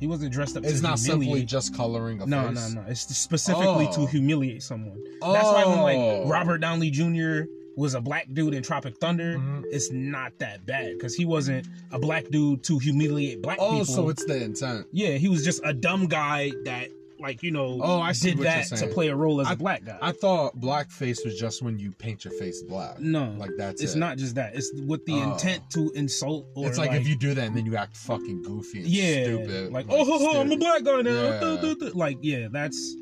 [0.02, 2.56] He wasn't dressed up It's not simply just coloring a no, face.
[2.56, 2.82] no, no.
[2.82, 2.88] no.
[2.90, 3.94] It's specifically Oh.
[3.94, 4.98] to humiliate someone.
[5.22, 5.84] That's why when Oh.
[6.24, 7.44] like Robert Downey Jr.
[7.78, 9.64] was a black dude in Tropic Thunder, Mhm.
[9.72, 13.86] it's not that bad because he wasn't a black dude to humiliate black Oh, people.
[13.86, 14.88] so it's the intent.
[14.92, 16.90] yeah, he was just a dumb guy that
[17.22, 19.84] like you know Oh, I did that to play a role as a I- black
[19.86, 19.98] guy.
[20.02, 23.00] I thought blackface was just when you paint your face black.
[23.00, 24.00] no, Like that's it's it.
[24.00, 24.56] not just that.
[24.56, 25.34] It's with the Oh.
[25.34, 28.42] intent to insult or It's like, if you do that and then you act fucking
[28.44, 29.72] goofy and yeah, stupid.
[29.72, 31.12] like oh, ho, ho, I'm a black guy now.
[31.12, 31.40] Yeah.
[31.40, 31.92] Duh, duh, duh.
[31.94, 32.96] Like yeah, that's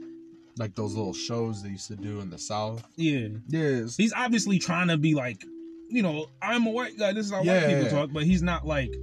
[0.58, 2.84] Like those little shows they used to do in the South.
[2.98, 3.30] yeah.
[3.48, 3.96] Yes.
[3.96, 5.42] He's obviously trying to be like,
[5.90, 7.14] you know, I'm a white guy.
[7.14, 8.94] This is how Yeah, white people talk, but he's not like,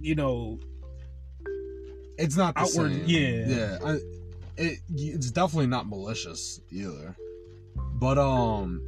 [0.00, 0.58] you know,
[2.18, 3.04] It's not the Outward- same.
[3.06, 3.46] yeah.
[3.46, 3.78] Yeah.
[3.84, 3.98] I,
[4.56, 7.16] it, it's definitely not malicious either.
[7.94, 8.82] But um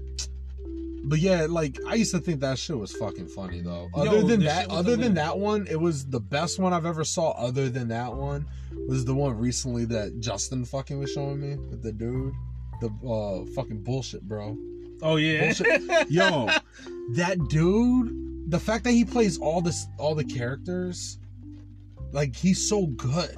[1.06, 3.88] but yeah, like I used to think that shit was fucking funny though.
[3.94, 7.04] Other Yo, than that, other than that one, it was the best one I've ever
[7.04, 7.32] saw.
[7.32, 8.46] Other than that one,
[8.88, 12.32] was the one recently that Justin fucking was showing me with the dude,
[12.80, 14.56] the uh fucking bullshit, bro.
[15.02, 16.10] oh yeah, Bullshit.
[16.10, 16.48] Yo,
[17.14, 21.18] that dude, the fact that he plays all this, all the characters,
[22.12, 23.36] like he's so good.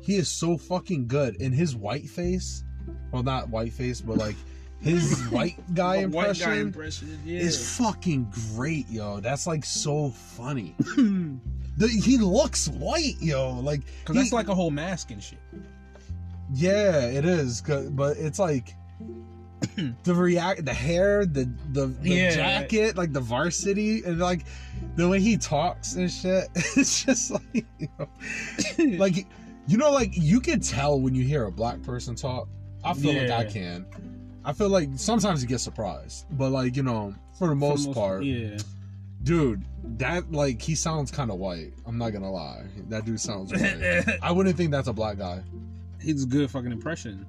[0.00, 1.40] He is so fucking good.
[1.40, 2.64] And his white face,
[3.12, 4.36] well, not white face, but like
[4.80, 7.40] his white guy A white impression guy impression, yeah.
[7.40, 9.20] is fucking great, yo.
[9.20, 10.74] That's like so funny.
[11.76, 13.52] The, he looks white, yo.
[13.52, 15.38] Like, Cause that's like a whole mask and shit.
[16.52, 17.62] Yeah, it is.
[17.62, 18.74] but it's like
[20.04, 22.34] the react, the hair, the the, the Yeah.
[22.34, 24.44] jacket, like the varsity, and like
[24.96, 26.48] the way he talks and shit.
[26.76, 28.08] It's just like, you know,
[28.98, 29.26] like
[29.70, 32.48] you know, like you can tell when you hear a black person talk.
[32.82, 33.86] I feel like I can.
[34.44, 37.92] I feel like sometimes you get surprised, but like you know, for the For most,
[37.92, 38.56] part, yeah.
[39.22, 39.62] dude,
[39.98, 41.72] that like he sounds kind of white.
[41.86, 44.18] I'm not gonna lie, that dude sounds white.
[44.22, 45.40] I wouldn't think that's a black guy.
[46.00, 47.24] He's a good fucking impression.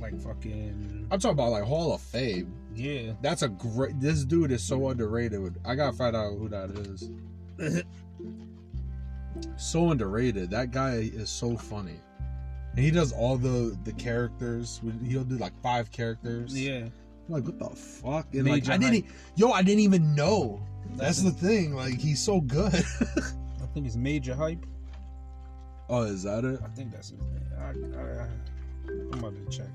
[0.00, 2.54] Like fucking I'm talking about like Hall of Fame.
[2.74, 3.12] yeah.
[3.20, 4.00] That's a great.
[4.00, 5.56] This dude is so underrated.
[5.62, 7.10] I gotta find out who that is.
[9.56, 10.50] So underrated.
[10.50, 11.96] That guy is so funny,
[12.74, 14.80] and he does all the the characters.
[15.06, 16.58] He'll do like five characters.
[16.58, 16.86] Yeah.
[16.86, 16.92] I'm
[17.28, 18.26] like what the fuck?
[18.34, 18.94] And like Major I didn't.
[18.96, 19.04] e-
[19.36, 20.60] Yo, I didn't even know.
[20.96, 21.74] That's That's the thing.
[21.74, 22.74] Like he's so good.
[23.00, 24.64] I think it's major hype.
[25.88, 26.60] oh, is that it?
[26.64, 27.52] I think that's his name.
[27.58, 28.26] I, I,
[29.12, 29.68] I'm about to check.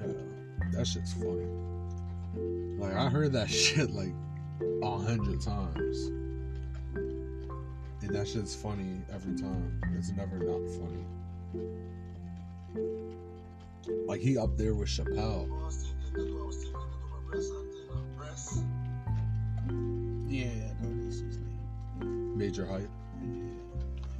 [0.00, 0.12] Yeah,
[0.72, 1.46] that shit's funny.
[2.78, 4.12] Like I heard that shit like
[4.82, 6.10] a hundred times,
[8.10, 9.80] and that shit's funny every time.
[9.96, 11.04] It's never not funny.
[14.04, 15.48] Like he up there with Chappelle.
[20.28, 20.48] Yeah,
[20.80, 22.36] that is his name.
[22.36, 22.90] Major hype.
[23.22, 23.42] Yeah.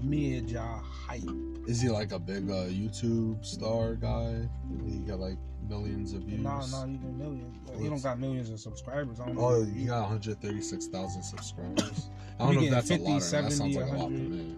[0.01, 1.29] Major hype.
[1.67, 4.49] Is he like a big uh, YouTube star guy?
[4.87, 5.39] He got like
[5.71, 6.41] millions of views.
[6.41, 7.57] No, no, got millions.
[7.65, 9.21] But he don't got millions of subscribers.
[9.21, 9.39] I don't.
[9.39, 12.11] Oh, he got 136,000 subscribers.
[12.39, 13.21] I don't know if that's a lot or not.
[13.21, 14.31] That sounds like a lot for 100.
[14.31, 14.57] me.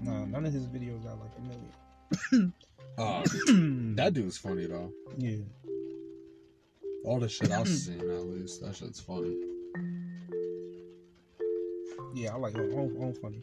[0.00, 2.52] No, none of his videos got like a million.
[2.96, 3.22] Uh,
[3.96, 4.92] that dude's funny though.
[5.18, 5.38] yeah.
[7.04, 9.34] All the shit I've seen, at least, that shit's funny.
[12.14, 12.72] Yeah, I like him.
[12.72, 13.42] Home, home funny.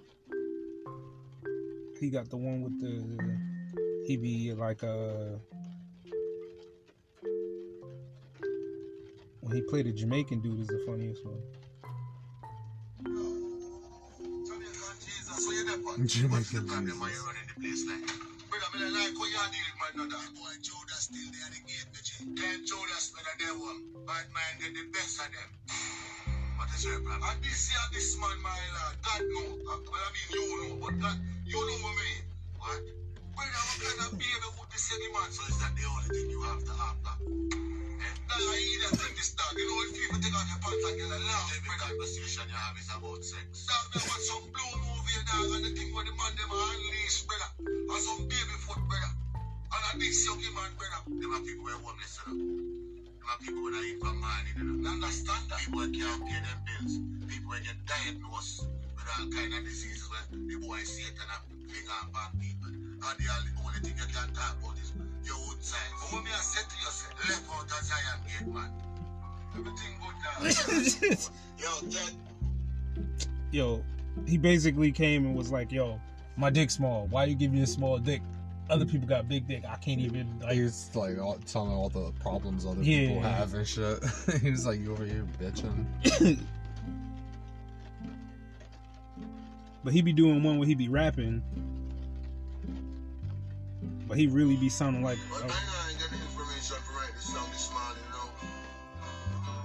[1.99, 4.07] He got the one with the.
[4.07, 5.37] He be like uh.
[9.51, 11.43] When he played a Jamaican dude is the funniest one.
[16.07, 16.71] Jamaican
[17.59, 17.91] Jesus.
[18.47, 20.23] Brother, me don't like how you deal with my brother.
[20.39, 22.15] Boy, Judas still there at the gate, bitch.
[22.39, 23.91] Can't Judas, brother, they one.
[24.07, 25.51] Bad mind get the best of them.
[26.55, 27.27] What is your problem?
[27.27, 29.67] And this year, this man, my lord, God know.
[29.67, 32.23] Well, I mean, you know, but God, you know what I mean.
[32.55, 32.87] What?
[33.35, 35.27] Brother, what kind of behavior would this any man?
[35.27, 37.60] So is that the only thing you have to after?
[59.71, 64.03] Diseases where the boy Satan and finger and bam, people, and the only thing you
[64.03, 65.77] can talk about is your own size.
[66.01, 66.85] But when me I said to you,
[67.29, 68.71] left out of Zion gate, man.
[69.53, 70.15] Everything good
[71.11, 71.27] now.
[71.61, 72.15] Yo, Ted.
[73.51, 73.83] yo,
[74.25, 75.99] he basically came and was like, "Yo,
[76.37, 77.05] my dick small.
[77.07, 78.21] Why you give me a small dick?
[78.69, 79.63] Other people got big dick.
[79.67, 83.07] I can't even like." He's like all, telling all the problems other Yeah.
[83.09, 83.99] people have and shit.
[84.41, 86.39] He's like, you over here bitching.
[89.83, 91.41] But he be doing one where he be rapping,
[94.11, 95.17] but he really be sounding like.
[95.31, 98.27] But uh, I got the information to write this song this you know.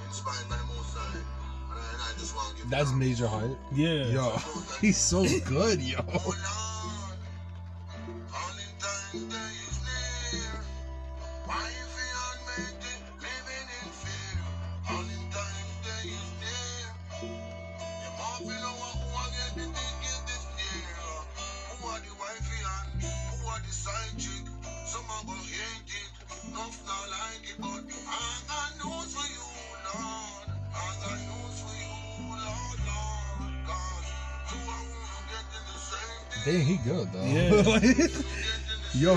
[0.07, 1.19] Inspired by the Most High.
[1.19, 3.59] And I, I just want to give That's major hype.
[3.75, 4.07] yeah.
[4.07, 4.39] Yo,
[4.81, 5.99] he's so good, yo.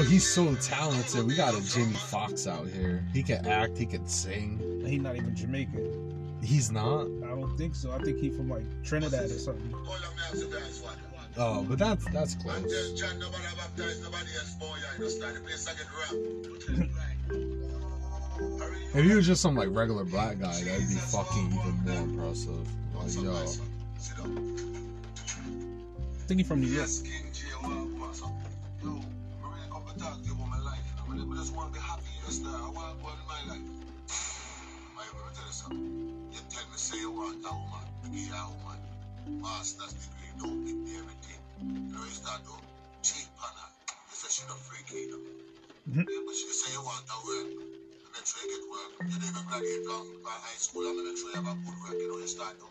[0.09, 1.25] He's so talented.
[1.25, 3.03] We got a Jamie Foxx out here.
[3.13, 3.77] He can act.
[3.77, 4.59] He can sing.
[4.85, 6.39] He's not even Jamaican.
[6.43, 7.01] He's not.
[7.23, 7.91] I don't think so.
[7.91, 9.73] I think he's from like Trinidad or something.
[9.73, 10.95] All of me have to dance one.
[11.37, 12.63] Oh, but that's that's And close.
[12.99, 14.25] tell John nobody baptize nobody.
[14.25, 16.89] I just start the place I get rap.
[18.95, 22.67] If he was just some like regular black guy, that'd be fucking even more impressive.
[22.95, 23.45] Like, yo,
[23.97, 24.55] Sit down.
[25.37, 26.89] I think he from New York.
[31.39, 32.11] Just want to be happy.
[32.27, 32.51] Yes, sir.
[32.51, 33.63] I want one in my life.
[34.95, 35.87] My me tell you something.
[36.35, 37.87] You tell me, say you want a woman.
[38.11, 38.79] Give a woman.
[39.39, 41.39] Master's degree, don't give me everything.
[41.63, 42.55] You know, you start to
[43.07, 43.71] cheat on her.
[43.87, 45.23] You say she not freaky, you know.
[45.87, 46.03] Mhm.
[46.11, 47.49] Yeah, but she say you want a work.
[47.55, 48.91] And sure you get work.
[48.99, 51.95] You don't even graduate from high school and sure you have a good work.
[52.03, 52.67] You know, you start to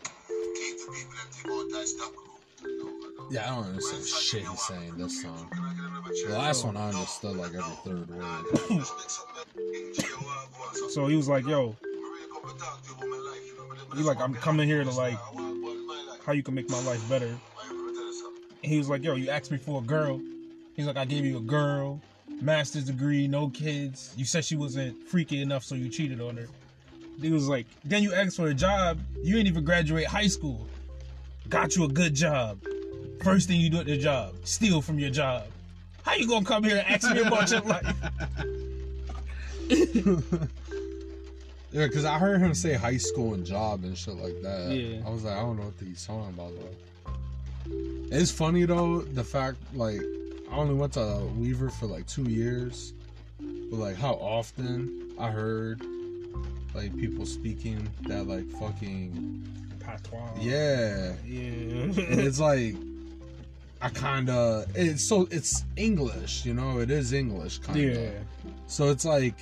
[0.53, 2.13] keep the people that think about that stuff.
[2.61, 3.27] You know, I know.
[3.33, 5.49] yeah, I don't understand shit he's saying this song.
[6.09, 8.85] The last one I understood like every third word.
[10.89, 11.75] So he was like, "Yo,
[13.95, 15.17] He like, I'm coming here to like,
[16.25, 19.57] how you can make my life better?" And he was like, "Yo, you asked me
[19.57, 20.19] for a girl."
[20.75, 22.01] He's like, "I gave you a girl,
[22.41, 24.13] master's degree, no kids.
[24.17, 26.47] You said she wasn't freaky enough, so you cheated on her."
[27.21, 28.99] He was like, "Then you asked for a job.
[29.21, 30.67] You didn't even graduate high school.
[31.49, 32.63] Got you a good job.
[33.23, 35.43] First thing you do at the job, steal from your job.
[36.03, 37.95] How you gonna come here and ask me about your life?"
[41.71, 44.71] Yeah, because I heard him say high school and job and shit like that.
[44.71, 45.01] Yeah.
[45.05, 47.11] I was like, I don't know what he's talking about though.
[48.11, 50.01] It's funny though, the fact like
[50.51, 52.93] I only went to Weaver for like two years,
[53.39, 55.79] but like how often I heard
[56.73, 59.43] like people speaking that like fucking
[59.79, 60.27] Patois.
[60.39, 61.41] yeah, Yeah.
[61.83, 62.75] and it's like
[63.81, 67.95] I kind of it's so it's English, you know, it is English kind of.
[67.95, 68.09] yeah.
[68.67, 69.35] So it's like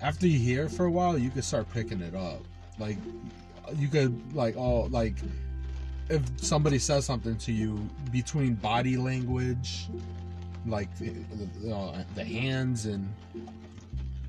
[0.00, 2.40] after you hear it for a while, you can start picking it up.
[2.78, 2.98] Like
[3.76, 5.14] you could like oh like
[6.10, 9.86] if somebody says something to you between body language,
[10.66, 13.08] like eh, the, the, the hands and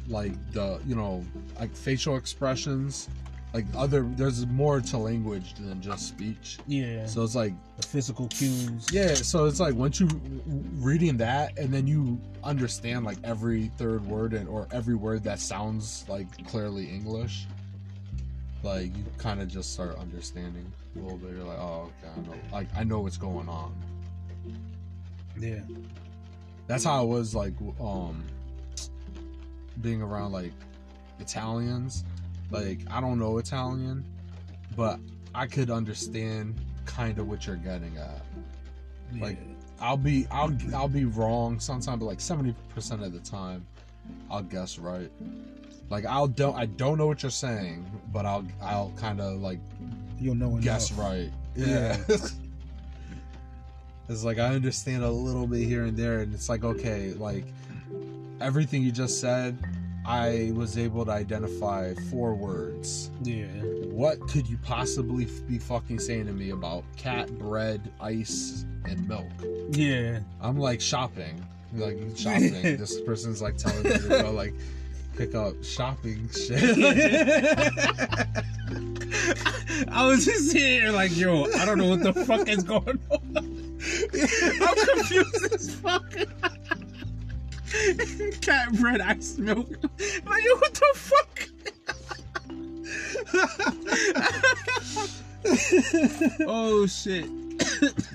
[0.08, 1.26] like the you know
[1.60, 3.10] like facial expressions,
[3.54, 6.58] like other there's more to language than just speech.
[6.68, 7.06] Yeah.
[7.06, 8.88] So it's like the physical cues.
[8.92, 10.08] yeah, so it's like once you
[10.80, 15.40] reading that and then you understand like every third word and or every word that
[15.40, 17.46] sounds like clearly English,
[18.64, 21.36] like you kind of just start understanding a little bit.
[21.36, 23.76] You're like, oh, okay, I know, like I know what's going on.
[25.38, 25.60] Yeah.
[26.66, 28.24] That's how it was like, um,
[29.82, 30.54] being around like
[31.20, 32.04] Italians.
[32.52, 34.06] Like I don't know Italian,
[34.76, 35.00] but
[35.36, 38.22] I could understand kind of what you're getting at.
[39.20, 39.54] Like, yeah.
[39.80, 43.66] I'll be I'll I'll be wrong sometimes, but like seventy percent of the time,
[44.30, 45.12] I'll guess right.
[45.90, 49.60] Like I'll don't I don't know what you're saying, but I'll I'll kind of like
[50.20, 50.64] you'll know enough.
[50.64, 51.30] guess right.
[51.56, 51.98] Yeah.
[54.10, 57.46] it's like I understand a little bit here and there, and it's like okay, like
[58.40, 59.58] everything you just said,
[60.06, 63.10] I was able to identify four words.
[63.22, 63.46] Yeah.
[63.86, 69.30] What could you possibly be fucking saying to me about cat, bread, ice, and milk?
[69.72, 70.20] Yeah.
[70.42, 72.62] I'm like shopping, like shopping.
[72.62, 74.54] this person's like telling me to go like
[75.16, 76.62] pick up shopping shit.
[79.90, 83.38] I was just here like, yo, I don't know what the fuck is going on.
[84.62, 86.14] I'm confused as fuck.
[88.42, 89.70] Cat bread, ice milk.
[90.26, 91.50] Like, yo, what the fuck?
[96.48, 97.26] oh shit.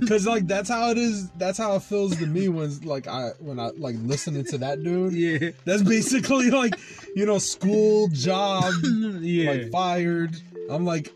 [0.09, 1.31] Cause like that's how it is.
[1.33, 4.83] That's how it feels to me when like I when I like listening to that
[4.83, 5.12] dude.
[5.12, 5.51] Yeah.
[5.64, 6.75] That's basically like
[7.14, 8.73] you know school job
[9.21, 9.51] Yeah.
[9.51, 10.37] like fired.
[10.71, 11.12] I'm like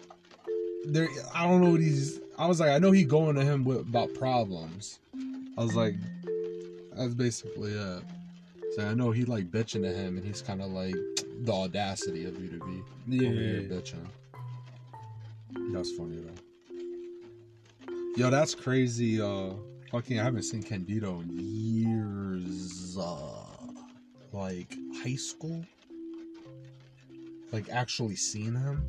[0.87, 1.09] there.
[1.35, 2.20] I don't know what he's.
[2.38, 4.98] I was like I know he going to him with about problems.
[5.59, 5.94] I was like
[6.96, 8.02] that's basically it.
[8.74, 10.94] So I know he like bitching to him, and he's kind of like
[11.42, 13.68] the audacity of you to be over here yeah.
[13.68, 14.06] bitching.
[15.72, 16.32] That's funny though.
[18.16, 19.20] Yo, that's crazy.
[19.20, 19.50] Uh,
[19.90, 22.96] fucking, I haven't seen Candido in years.
[22.98, 23.42] Uh,
[24.32, 25.64] like high school.
[27.52, 28.87] Like actually seen him.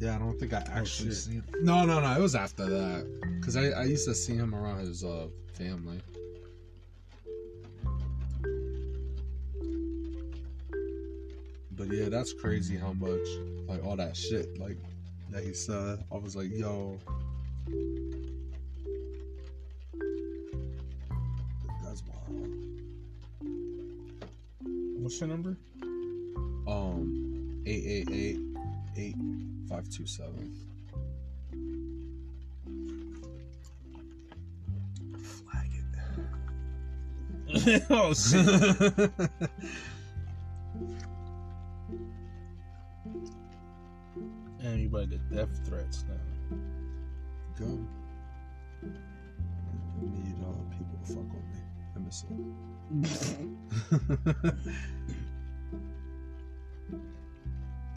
[0.00, 1.14] Yeah, I don't think I actually shit.
[1.14, 1.44] seen.
[1.62, 2.12] No, no, no.
[2.12, 6.00] It was after that, cause I I used to see him around his uh family.
[11.76, 13.28] But yeah, that's crazy how much
[13.68, 14.78] like all that shit like
[15.30, 16.02] that he said.
[16.10, 16.98] I was like, yo.
[21.84, 22.48] That's wild.
[25.02, 25.56] What's your number?
[26.66, 28.40] Um eight eight eight
[28.96, 29.16] eight
[29.68, 30.56] five two seven.
[35.20, 35.70] Flag
[37.54, 37.82] it.
[37.90, 39.10] oh shit.
[44.74, 44.78] it.
[44.80, 46.56] You about to get death threats now.
[47.56, 47.86] Good.
[48.82, 48.86] I
[50.04, 51.60] need uh, people to fuck with me.
[51.94, 52.26] Let me see.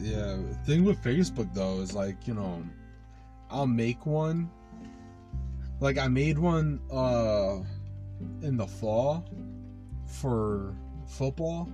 [0.00, 2.62] yeah, thing with Facebook though is like, you know,
[3.50, 4.50] I'll make one.
[5.80, 7.58] Like I made one uh
[8.42, 9.24] in the fall
[10.06, 10.74] for
[11.06, 11.68] football,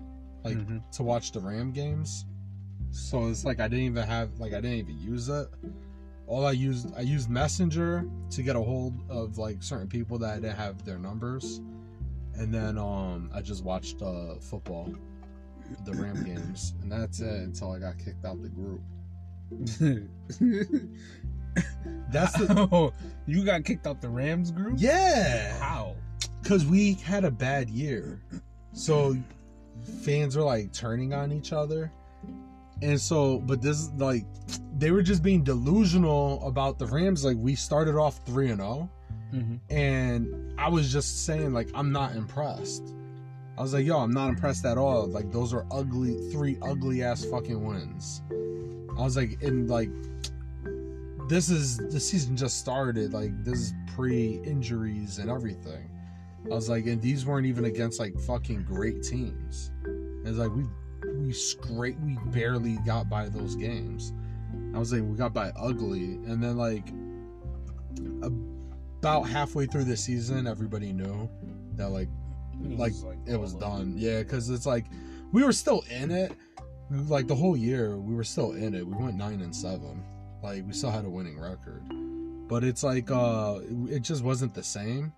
[0.45, 0.83] like Mhm.
[0.93, 2.27] to watch the Ram games.
[2.97, 5.49] So it's like I didn't even have like I didn't even use it.
[6.27, 10.31] All I used I used Messenger to get a hold of like certain people that
[10.31, 11.61] I didn't have their numbers.
[12.35, 14.93] And then um I just watched uh football,
[15.85, 18.81] the Ram games, and that's it until I got kicked out the group.
[22.11, 22.93] That's the oh,
[23.27, 24.75] you got kicked out the Rams group?
[24.79, 25.57] Yeah.
[25.59, 25.95] How?
[26.47, 28.21] because we had a bad year
[28.73, 29.17] so
[30.03, 31.91] fans were like turning on each other
[32.83, 34.25] and so but this like
[34.79, 37.25] they were just being delusional about the rams.
[37.25, 38.91] Like we started off 3 and 0
[39.35, 39.57] Mm-hmm.
[39.75, 42.95] and i was just saying like i'm not impressed.
[43.59, 45.07] I was like yo i'm not impressed at all.
[45.09, 48.23] Like those are ugly three ugly ass fucking wins.
[48.97, 49.91] I was like and like
[51.29, 53.13] this is the season just started.
[53.13, 55.91] Like this is pre injuries and everything.
[56.45, 59.73] I was like, and these weren't even against like fucking great teams.
[60.25, 60.65] It's like we
[61.27, 64.13] we scrape we barely got by those games.
[64.75, 66.89] I was like, we got by ugly, and then like
[69.03, 71.29] about halfway through the season, everybody knew
[71.75, 72.09] that like
[72.63, 73.95] It like was, it was done.
[73.97, 74.87] Yeah, because it's like
[75.33, 76.33] we were still in it.
[76.91, 78.87] Like the whole year, we were still in it.
[78.87, 80.05] We went nine and seven.
[80.43, 81.83] Like we still had a winning record,
[82.49, 83.59] but it's like uh,
[83.89, 85.13] it just wasn't the same.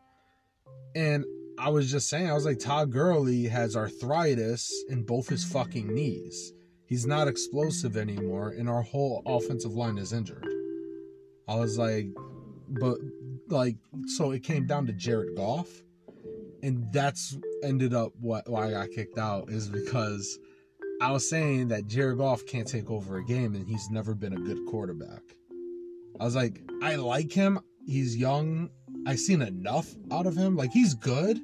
[0.94, 1.26] And
[1.58, 5.92] I was just saying, I was like, Todd Gurley has arthritis in both his fucking
[5.92, 6.52] knees.
[6.86, 10.46] He's not explosive anymore, and our whole offensive line is injured.
[11.46, 12.06] I was like,
[12.68, 12.98] but
[13.48, 15.68] like, so it came down to Jared Goff
[16.62, 20.38] and that's ended up what why I got kicked out is because
[21.00, 24.32] I was saying that Jared Goff can't take over a game and he's never been
[24.32, 25.22] a good quarterback.
[26.20, 27.60] I was like, I like him.
[27.86, 28.70] He's young.
[29.08, 30.56] I've seen enough out of him.
[30.56, 31.40] Like he's good,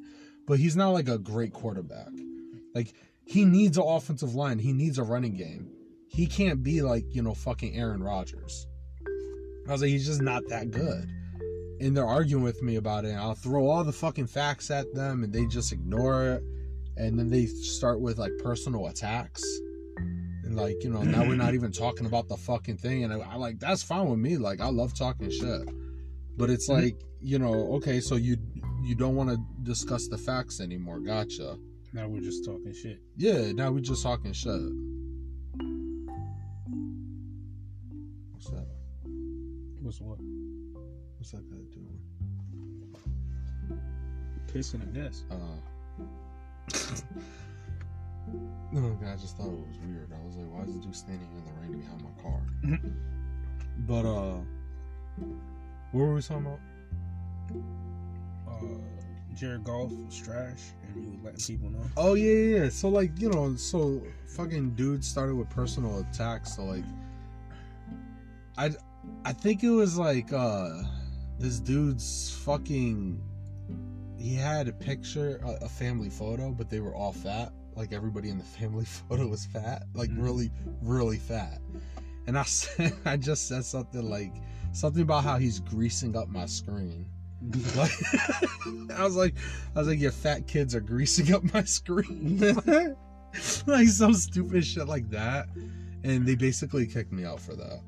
[0.46, 2.10] but he's not like a great quarterback.
[2.74, 2.94] Like
[3.24, 4.58] he needs an offensive line.
[4.58, 5.70] He needs a running game.
[6.08, 8.66] He can't be like, you know, fucking Aaron Rodgers.
[9.66, 11.08] I was like, he's just not that good
[11.80, 13.08] and they're arguing with me about it.
[13.08, 16.42] And I'll throw all the fucking facts at them, and they just ignore it.
[16.96, 19.42] And then they start with like personal attacks,
[20.44, 23.04] and like you know now we're not even talking about the fucking thing.
[23.04, 24.36] And I, I like that's fine with me.
[24.36, 25.68] Like I love talking shit,
[26.36, 28.36] but it's like you know okay, so you
[28.82, 31.00] you don't want to discuss the facts anymore.
[31.00, 31.56] Gotcha.
[31.92, 33.00] Now we're just talking shit.
[33.16, 34.50] Yeah, now we're just talking shit.
[38.32, 38.66] What's that?
[39.80, 40.18] What's what?
[41.18, 42.00] What's that guy doing?
[44.52, 45.24] Pissing, I guess.
[45.30, 45.36] Uh,
[48.72, 50.12] no, okay, I just thought it was weird.
[50.12, 52.40] I was like, why is the dude standing in the rain behind my car?
[53.86, 54.40] but uh,
[55.94, 56.60] what were we talking about?
[58.48, 58.66] Uh,
[59.34, 61.84] Jared Goff was trash, and he was letting people know.
[61.96, 62.62] Oh yeah, yeah.
[62.64, 62.68] yeah.
[62.68, 66.56] So like, you know, so fucking dude started with personal attacks.
[66.56, 66.84] So like,
[68.58, 68.70] I,
[69.24, 70.82] I think it was like uh,
[71.38, 73.20] this dude's fucking.
[74.18, 77.52] He had a picture, a, a family photo, but they were all fat.
[77.76, 80.22] Like everybody in the family photo was fat, like Mhm.
[80.22, 80.50] really,
[80.82, 81.60] really fat.
[82.26, 84.32] And I said, I just said something like
[84.72, 87.06] something about how he's greasing up my screen.
[87.76, 87.92] Like,
[88.98, 89.34] I was like,
[89.76, 92.38] I was like, your fat kids are greasing up my screen,
[93.66, 95.48] like some stupid shit like that,
[96.04, 97.82] and they basically kicked me out for that.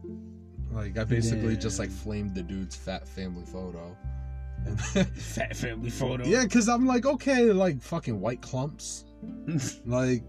[0.72, 3.96] Like, I basically just like flamed the dude's fat family photo.
[5.14, 6.26] Fat family photo.
[6.26, 9.06] yeah, because I'm like, okay, like fucking white clumps,
[9.86, 10.22] like.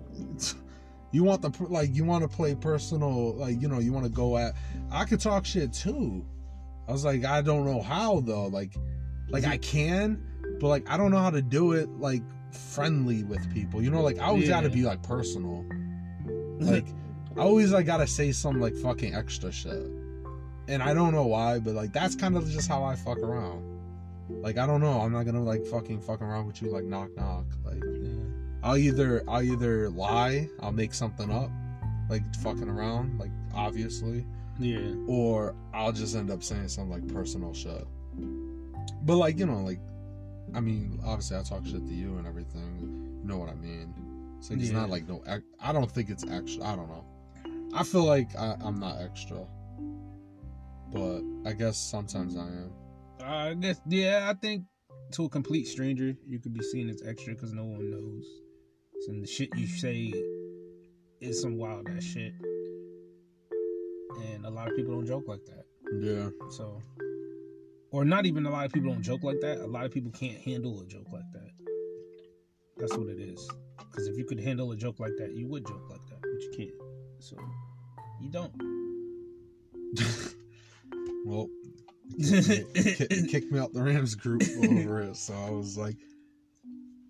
[1.12, 4.12] You want the like you want to play personal like you know you want to
[4.12, 4.55] go at
[4.91, 6.26] I could talk shit too.
[6.88, 8.76] I was like I don't know how though like
[9.30, 10.24] like I can
[10.60, 13.82] but like I don't know how to do it like friendly with people.
[13.82, 15.66] You know like I always got to be like personal.
[16.60, 16.88] Like
[17.38, 19.91] I always like got to say some like fucking extra shit.
[20.68, 23.64] And I don't know why but like that's kind of just how I fuck around.
[24.30, 26.84] Like I don't know, I'm not going to like fucking fuck around with you like
[26.84, 27.84] knock knock like
[28.68, 31.49] I'll either I'll either lie, I'll make something up,
[32.09, 34.26] like fucking around, like obviously,
[34.59, 34.93] yeah.
[35.07, 37.88] or I'll just end up saying some like personal shit.
[39.03, 39.80] But like you know, like
[40.53, 43.22] I mean, obviously I talk shit to you and everything.
[43.22, 43.93] You know what I mean?
[44.41, 44.74] So it's Yeah.
[44.74, 45.24] not like no.
[45.61, 46.65] I don't think it's extra.
[46.65, 47.05] I don't know.
[47.74, 49.45] I feel like I, I'm not extra,
[50.91, 52.72] but I guess sometimes I am.
[53.22, 54.65] Uh, I guess, yeah, I think
[55.11, 58.26] to a complete stranger, you could be seen as extra because no one knows.
[59.06, 60.14] Some the shit you say
[61.22, 62.34] is some wild ass shit.
[64.32, 65.66] And a lot of people don't joke like that.
[66.02, 66.30] Yeah.
[66.50, 66.82] So,
[67.91, 69.60] or not even a lot of people don't joke like that.
[69.60, 71.52] A lot of people can't handle a joke like that.
[72.78, 73.48] That's what it is.
[73.78, 76.41] Because if you could handle a joke like that, you would joke like that, but
[76.41, 76.72] you can't.
[77.20, 77.38] So,
[78.22, 78.54] you don't.
[81.26, 81.50] well,
[82.20, 82.74] kick,
[83.30, 85.16] kicked me out the Rams group over it.
[85.16, 85.98] So I was like,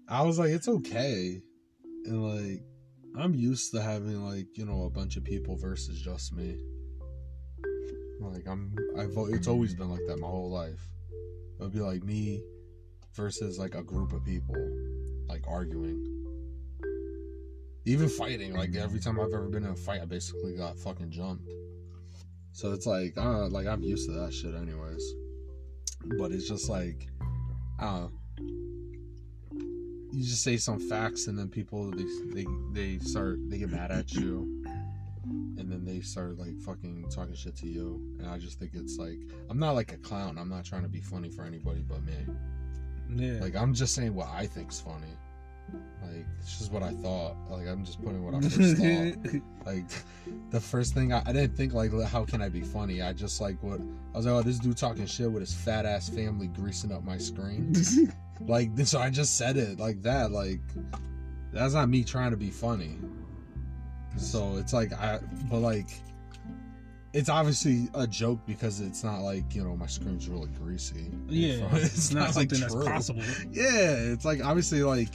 [0.08, 1.42] I was like, it's okay,
[2.08, 2.62] and like,
[3.18, 6.58] I'm used to having like you know a bunch of people versus just me.
[8.20, 10.82] Like I'm, I've it's always been like that my whole life.
[11.60, 12.44] It'll be like me
[13.16, 14.56] versus like a group of people,
[15.28, 16.14] like arguing.
[17.86, 21.10] Even fighting, like every time I've ever been in a fight, I basically got fucking
[21.10, 21.50] jumped.
[22.52, 25.14] So it's like, uh, like I'm used to that shit, anyways.
[26.18, 27.08] But it's just like,
[27.80, 28.17] I don't know.
[30.12, 33.92] You just say some facts, and then people they they they start they get mad
[33.92, 34.64] at you,
[35.26, 38.02] and then they start like fucking talking shit to you.
[38.20, 40.38] And I just think it's like I'm not like a clown.
[40.38, 42.14] I'm not trying to be funny for anybody but me.
[43.16, 43.40] Yeah.
[43.42, 45.14] Like I'm just saying what I think's funny.
[46.02, 47.36] Like it's just what I thought.
[47.50, 49.42] Like I'm just putting what I first thought.
[49.66, 49.86] Like
[50.50, 53.02] the first thing I, I didn't think like how can I be funny?
[53.02, 53.80] I just like what
[54.14, 57.04] I was like, oh this dude talking shit with his fat ass family greasing up
[57.04, 57.74] my screen.
[58.42, 60.32] like so I just said it like that.
[60.32, 60.62] Like
[61.52, 62.98] that's not me trying to be funny.
[64.18, 65.20] So it's like I
[65.50, 65.90] but like
[67.14, 71.10] it's obviously a joke because it's not like, you know, my screen's really greasy.
[71.28, 73.24] yeah, it's, not, like, something that's possible.
[73.52, 75.10] Yeah, it's like obviously like,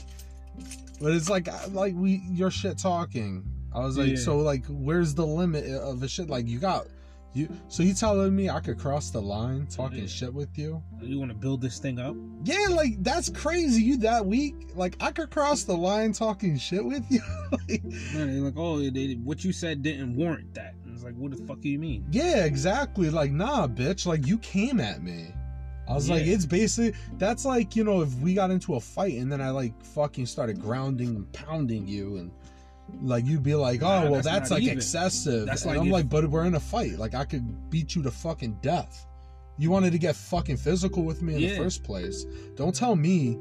[1.00, 3.44] but it's like like we your shit talking.
[3.74, 4.16] I was like, Yeah.
[4.16, 6.28] so like, where's the limit of the shit?
[6.28, 6.86] Like you got
[7.34, 7.48] you.
[7.68, 10.06] So you telling me I could cross the line talking Yeah.
[10.06, 10.82] shit with you?
[11.00, 12.14] Oh, you want to build this thing up?
[12.44, 13.82] Yeah, like that's crazy.
[13.82, 14.54] You that weak?
[14.74, 17.22] Like I could cross the line talking shit with you?
[17.52, 17.82] like,
[18.14, 20.74] Man, like, oh, they, what you said didn't warrant that.
[20.84, 22.04] And it's like, what the fuck do you mean?
[22.10, 23.08] yeah, exactly.
[23.08, 24.04] Like nah, bitch.
[24.04, 25.28] Like you came at me.
[25.92, 29.14] I was like, it's basically that's like you know if we got into a fight
[29.14, 32.30] and then I like fucking started grounding and pounding you and
[33.02, 34.76] like you'd be like, oh Nah, well that's that's, like even.
[34.76, 35.46] excessive.
[35.46, 36.98] That's and like I'm if- like, but we're in a fight.
[36.98, 39.06] Like I could beat you to fucking death.
[39.58, 42.24] You wanted to get fucking physical with me in the first place.
[42.56, 43.38] Don't tell me,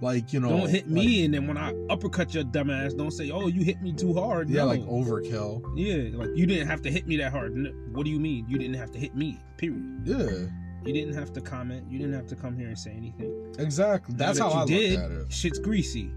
[0.00, 2.92] like you know, don't hit like- me, and then when I uppercut your dumb ass,
[2.94, 4.50] don't say, oh, you hit me too hard.
[4.50, 4.66] yeah, No.
[4.66, 5.62] like overkill.
[5.76, 7.54] yeah, like you didn't have to hit me that hard.
[7.92, 8.44] What do you mean?
[8.48, 9.38] You didn't have to hit me.
[9.56, 10.02] Period.
[10.04, 10.46] Yeah,
[10.84, 11.86] You didn't have to comment.
[11.88, 13.54] You didn't have to come here and say anything.
[13.58, 14.14] exactly.
[14.16, 15.32] That's Now how that I look did, at it.
[15.32, 16.10] Shit's greasy.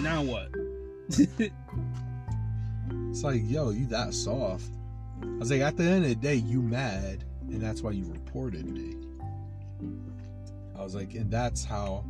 [0.00, 0.48] Now what?
[3.10, 4.70] It's like, yo, you that soft.
[5.22, 8.04] I was like, at the end of the day, you mad, and that's why you
[8.04, 8.94] reported me.
[10.78, 12.04] I was like, and that's how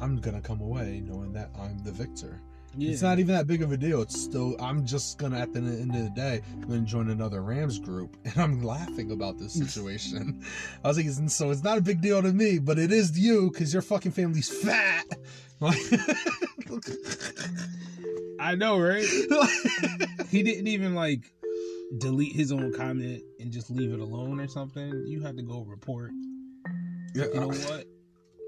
[0.00, 2.40] I'm gonna come away knowing that I'm the victor.
[2.76, 2.90] Yeah.
[2.92, 4.02] It's not even that big of a deal.
[4.02, 7.42] It's still, I'm just gonna, at the end of the day, I'm gonna join another
[7.42, 10.42] Rams group, and I'm laughing about this situation.
[10.84, 13.10] I was like, it's- so it's not a big deal to me, but it is
[13.12, 15.04] to you because your fucking family's fat.
[15.60, 15.78] Like,
[18.40, 19.04] I know, right?
[20.28, 21.32] he didn't even like
[21.98, 25.04] delete his own comment and just leave it alone or something.
[25.06, 26.10] You had to go report.
[27.14, 27.84] Yeah, You know uh, what?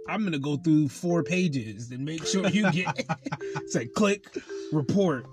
[0.08, 3.04] I'm gonna go through four pages and make sure you get.
[3.56, 4.24] It say click,
[4.72, 5.26] report.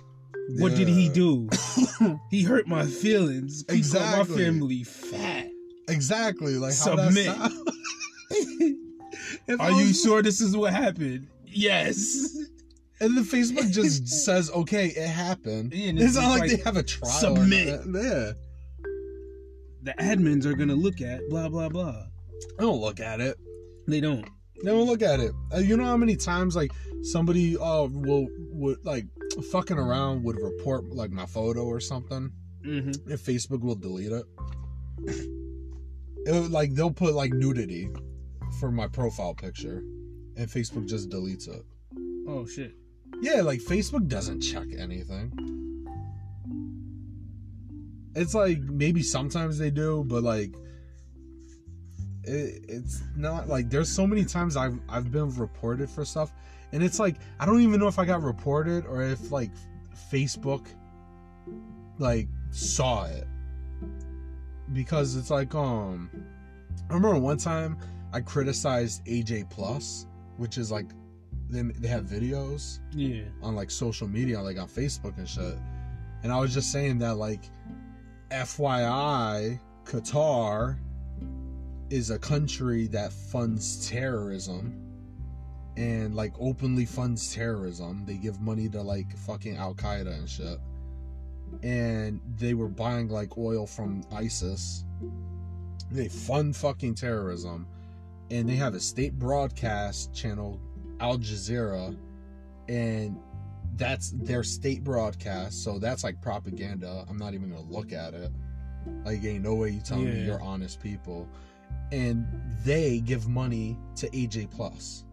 [0.58, 1.50] What did he do?
[2.32, 3.64] he hurt my feelings.
[3.70, 5.50] He called my family fat.
[5.88, 6.56] Exactly.
[6.58, 7.26] Like how Submit.
[7.28, 8.78] That sound-
[9.48, 11.28] If Are you sure this is what happened?
[11.46, 12.36] Yes.
[13.00, 16.58] And then Facebook just says, "Okay, it happened." Yeah, it's it's not like, like, they
[16.64, 17.12] have a trial.
[17.12, 17.68] submit.
[17.86, 18.32] Yeah,
[19.84, 22.04] The admins are gonna look at blah blah blah.
[22.58, 23.38] I don't look at it.
[23.88, 24.26] They don't.
[24.64, 25.34] They don't look at it.
[25.54, 29.06] Uh, you know how many times like somebody uh will would like
[29.52, 32.32] fucking around would report like my photo or something,
[32.66, 33.10] Mm-hmm.
[33.12, 34.24] and Facebook will delete it.
[36.26, 37.90] It would, like they'll put like nudity
[38.62, 39.80] for my profile picture,
[40.38, 41.66] and Facebook just deletes it.
[42.28, 42.74] Oh shit.
[43.22, 45.32] Yeah, like Facebook doesn't check anything.
[48.16, 50.54] It's like maybe sometimes they do, but like
[52.24, 56.32] it, it's not like there's so many times I've I've been reported for stuff,
[56.72, 59.52] and it's like I don't even know if I got reported or if like
[60.12, 60.66] Facebook
[62.00, 63.28] like saw it
[64.74, 66.10] because it's like um
[66.90, 67.78] I remember one time
[68.14, 70.06] I criticized AJ Plus,
[70.38, 70.88] which is like
[71.50, 73.24] they they have videos Yeah.
[73.42, 75.58] on like social media, like on Facebook and shit.
[76.24, 77.42] And I was just saying that, like,
[78.32, 80.78] FYI, Qatar
[81.94, 84.74] is a country that funds terrorism
[85.78, 88.04] and like openly funds terrorism.
[88.08, 90.58] They give money to like fucking Al Qaeda and shit.
[91.62, 94.86] And they were buying like oil from ISIS.
[95.92, 97.68] They fund fucking terrorism.
[98.32, 100.60] And they have a state broadcast channel,
[101.00, 101.96] Al Jazeera,
[102.70, 103.20] and
[103.76, 108.32] that's their state broadcast so that's like propaganda i'm not even gonna look at it
[109.04, 111.28] like ain't no way you tell me you're honest people
[111.94, 112.26] and
[112.66, 115.04] they give money to aj plus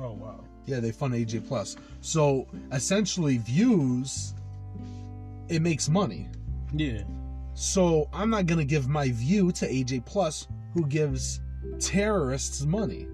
[0.00, 0.40] Oh wow.
[0.66, 4.34] yeah they fund aj plus so essentially views
[5.48, 6.28] it makes money
[6.72, 7.02] Yeah.
[7.54, 11.40] so i'm not gonna give my view to aj plus who gives
[11.78, 13.06] terrorists money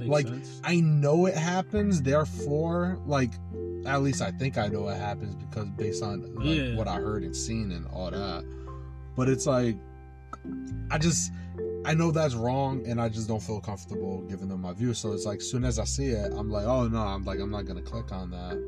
[0.00, 0.60] Makes Like, sense.
[0.64, 3.32] I know it happens, therefore, like,
[3.84, 6.74] at least I think I know it happens because based on like, Yeah.
[6.74, 8.42] what I heard and seen and all that.
[9.14, 9.76] But it's like,
[10.90, 11.32] I just,
[11.84, 14.92] I know that's wrong, and I just don't feel comfortable giving them my view.
[14.94, 17.40] So it's like, as soon as I see it, I'm like, oh no, I'm like,
[17.40, 18.62] I'm not gonna click on that.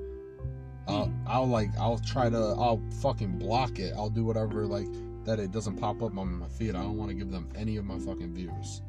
[0.89, 3.93] I'll, I'll like, I'll try to, I'll fucking block it.
[3.97, 4.89] I'll do whatever, like,
[5.25, 6.75] that it doesn't pop up on my feed.
[6.75, 8.83] I don't want to give them any of my fucking views.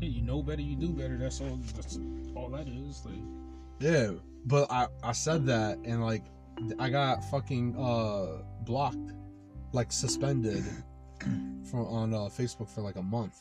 [0.00, 1.16] Hey, you know better, you do better.
[1.16, 1.58] That's all.
[1.74, 1.98] That's
[2.34, 3.02] all that is.
[3.04, 3.14] Like,
[3.78, 4.12] Yeah,
[4.46, 6.24] but I I said that and like
[6.78, 9.12] I got fucking uh blocked,
[9.72, 10.64] like suspended
[11.70, 13.34] from on uh, Facebook for like a month.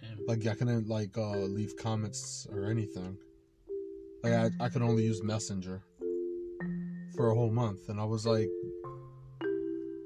[0.00, 0.26] Damn.
[0.26, 3.16] Like I couldn't like uh leave comments or anything.
[4.22, 5.82] Like I I could only use Messenger
[7.16, 8.48] for a whole month, and I was like,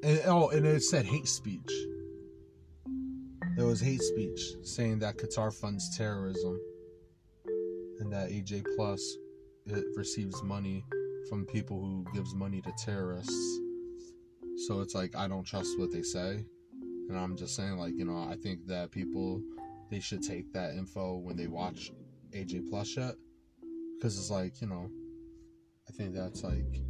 [0.02, 1.72] and oh, and it said hate speech.
[3.56, 6.60] There was hate speech saying that Qatar funds terrorism,
[8.00, 9.16] and that AJ Plus
[9.66, 10.84] it receives money
[11.28, 13.58] from people who gives money to terrorists.
[14.66, 16.44] So it's like I don't trust what they say,
[17.08, 19.42] and I'm just saying like you know I think that people
[19.90, 21.92] they should take that info when they watch
[22.32, 23.14] AJ Plus shit,
[23.96, 24.90] because it's like you know
[25.88, 26.82] I think that's like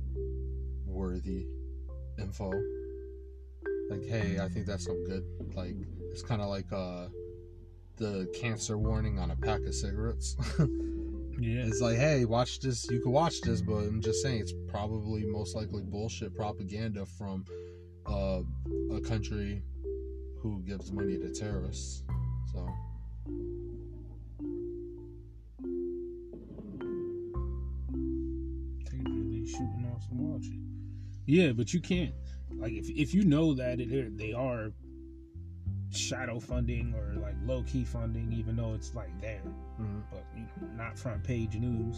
[0.85, 1.47] worthy
[2.19, 2.51] info.
[3.91, 5.75] Like hey, I think that's some good like
[6.11, 7.09] it's kind of like uh
[7.97, 10.37] the cancer warning on a pack of cigarettes.
[11.39, 11.67] Yeah.
[11.67, 12.89] It's like, hey, watch this.
[12.91, 17.45] You can watch this, but I'm just saying it's probably most likely bullshit propaganda from
[18.07, 18.41] uh,
[18.93, 19.63] a country
[20.41, 22.03] who gives money to terrorists.
[22.53, 22.69] So,
[28.91, 30.55] They really shooting off some wild shit.
[31.27, 32.15] Yeah, but you can't.
[32.55, 34.71] Like, if if you know that it, they are
[35.91, 39.43] shadow funding or like low key funding, even though it's like there,
[39.81, 40.03] mhm.
[40.11, 41.97] but you know, not front page news.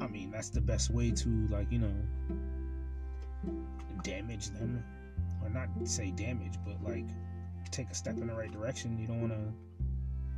[0.00, 1.94] I mean, that's the best way to like you know
[4.02, 4.84] damage them,
[5.46, 7.06] or not say damage, but like
[7.70, 8.98] take a step in the right direction.
[8.98, 9.52] You don't want to.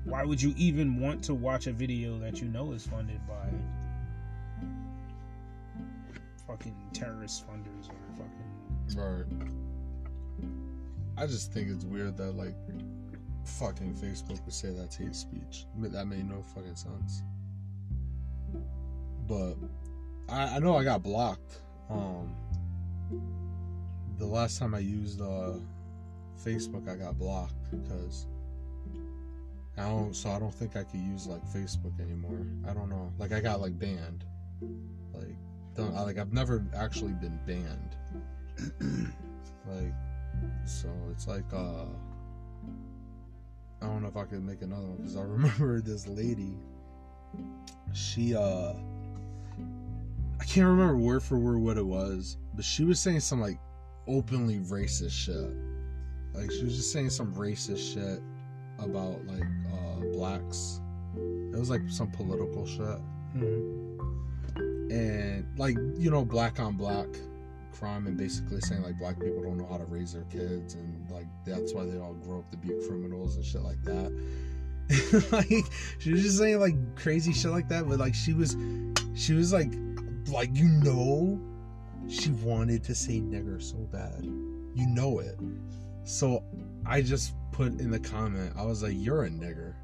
[0.04, 3.48] Why would you even want to watch a video that you know is funded by
[6.46, 9.24] fucking terrorist funders or fucking right.
[11.18, 12.54] I just think it's weird that like
[13.44, 15.66] fucking Facebook would say that's hate speech.
[15.78, 17.22] That made no fucking sense.
[19.26, 19.56] But
[20.28, 21.60] I, I know I got blocked.
[21.90, 22.34] Um,
[24.18, 25.54] the last time I used uh,
[26.44, 28.26] Facebook, I got blocked because
[29.76, 30.14] I don't.
[30.14, 32.46] So I don't think I could use like Facebook anymore.
[32.68, 33.12] I don't know.
[33.18, 34.24] Like I got like banned.
[35.14, 35.36] Like
[35.76, 37.96] don't I, like I've never actually been banned.
[39.68, 39.94] like
[40.66, 41.84] so it's like uh
[43.80, 46.54] I don't know if I could make another one because I remember this lady.
[47.92, 48.74] She uh
[50.40, 53.58] I can't remember word for word what it was, but she was saying some like
[54.08, 55.52] openly racist shit.
[56.34, 58.22] Like she was just saying some racist shit
[58.78, 59.42] about like
[59.72, 60.80] uh blacks.
[61.16, 63.00] It was like some political shit.
[64.90, 67.08] And like, you know, black on black
[67.78, 71.10] crime and basically saying like black people don't know how to raise their kids and
[71.10, 74.12] like that's why they all grow up to be criminals and shit like that.
[75.32, 75.64] like
[75.98, 78.56] she was just saying like crazy shit like that, but like she was
[79.14, 79.70] she was like
[80.28, 81.38] like you know
[82.08, 84.24] she wanted to say nigger so bad.
[84.24, 85.38] You know it.
[86.04, 86.42] So
[86.86, 89.74] I just put in the comment, I was like, You're a nigger.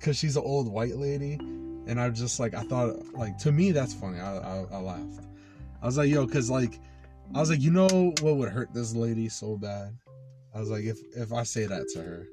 [0.00, 1.34] Cause she's an old white lady.
[1.86, 4.18] And I just like I thought like to me that's funny.
[4.18, 5.26] I, I, I laughed.
[5.82, 6.78] I was like, yo, cause like
[7.34, 9.96] I was like, you know what would hurt this lady so bad?
[10.54, 12.28] I was like, if if I say that to her.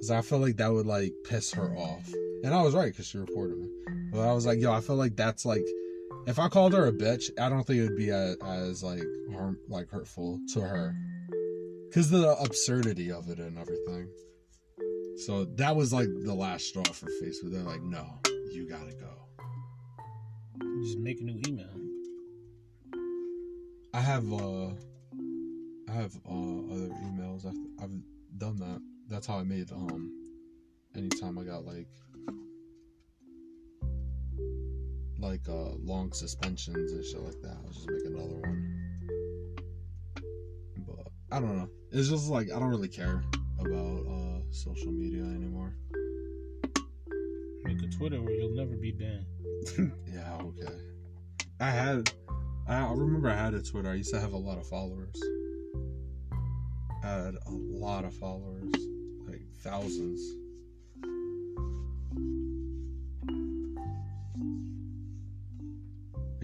[0.00, 2.12] Cause I feel like that would like piss her off.
[2.44, 3.70] And I was right, because she reported me.
[4.12, 5.64] But I was like, yo, I feel like that's like
[6.26, 9.02] if I called her a bitch, I don't think it would be as, as like
[9.32, 10.94] harm like hurtful to her.
[11.92, 14.08] Cause the absurdity of it and everything.
[15.26, 17.52] So that was like the last straw for Facebook.
[17.52, 18.04] They're like, no,
[18.52, 19.10] you gotta go.
[20.82, 21.68] just make a new email.
[23.92, 24.70] I have uh
[25.88, 27.46] I have uh other emails.
[27.46, 27.94] I've I've
[28.38, 28.80] done that.
[29.08, 30.10] That's how I made um
[30.96, 31.86] anytime I got like
[35.18, 37.56] like uh long suspensions and shit like that.
[37.64, 38.80] I'll just make another one.
[40.86, 41.68] But I don't know.
[41.92, 43.22] It's just like I don't really care
[43.58, 45.74] about uh social media anymore.
[47.64, 49.26] Make a Twitter where you'll never be banned.
[50.12, 50.74] Yeah, okay.
[51.60, 52.12] I had
[52.66, 53.90] I I remember I had a Twitter.
[53.90, 55.20] I used to have a lot of followers.
[57.02, 58.72] I had a lot of followers,
[59.26, 60.43] like thousands.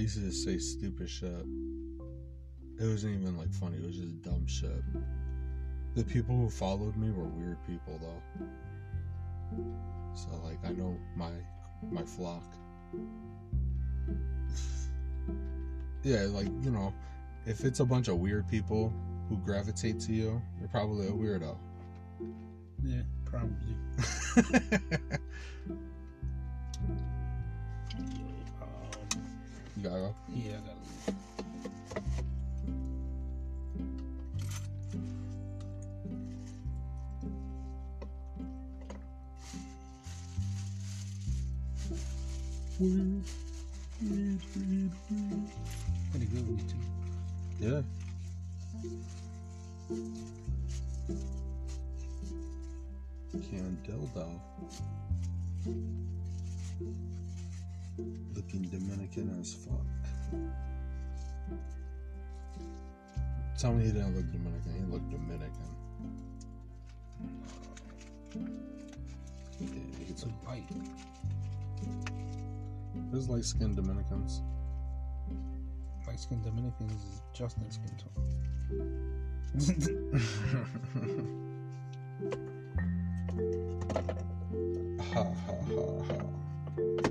[0.00, 1.28] I used to just say stupid shit.
[1.28, 4.82] It wasn't even like funny, it was just dumb shit.
[5.94, 8.46] The people who followed me were weird people though.
[10.14, 11.32] So like I know my
[11.90, 12.44] my flock.
[16.02, 16.94] Yeah, like, you know,
[17.44, 18.90] if it's a bunch of weird people
[19.28, 21.58] who gravitate to you, you're probably a weirdo.
[22.82, 23.76] Yeah, probably.
[29.82, 30.14] You gotta go.
[30.34, 30.80] Yeah, I gotta.
[46.10, 46.76] Pretty good weed too.
[47.58, 47.82] Yeah.
[53.32, 54.26] Candeldo.
[58.34, 59.86] Looking Dominican as fuck.
[63.58, 64.72] Tell me he didn't look Dominican.
[64.74, 65.70] He looked Dominican.
[70.08, 70.64] It's a bite.
[73.10, 74.40] There's light skinned Dominicans.
[76.06, 78.26] Light skinned Dominicans is Justin skin tone.
[85.12, 87.09] ha ha ha ha.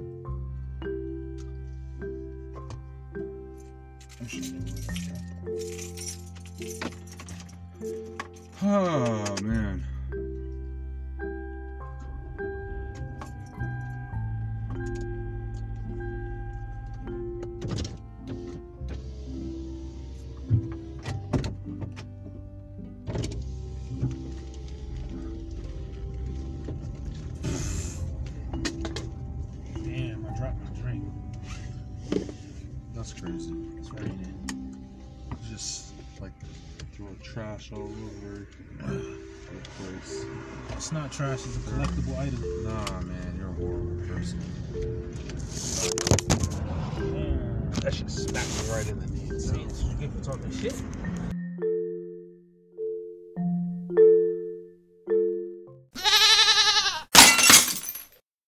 [8.72, 9.26] Oh
[50.62, 50.99] Damn.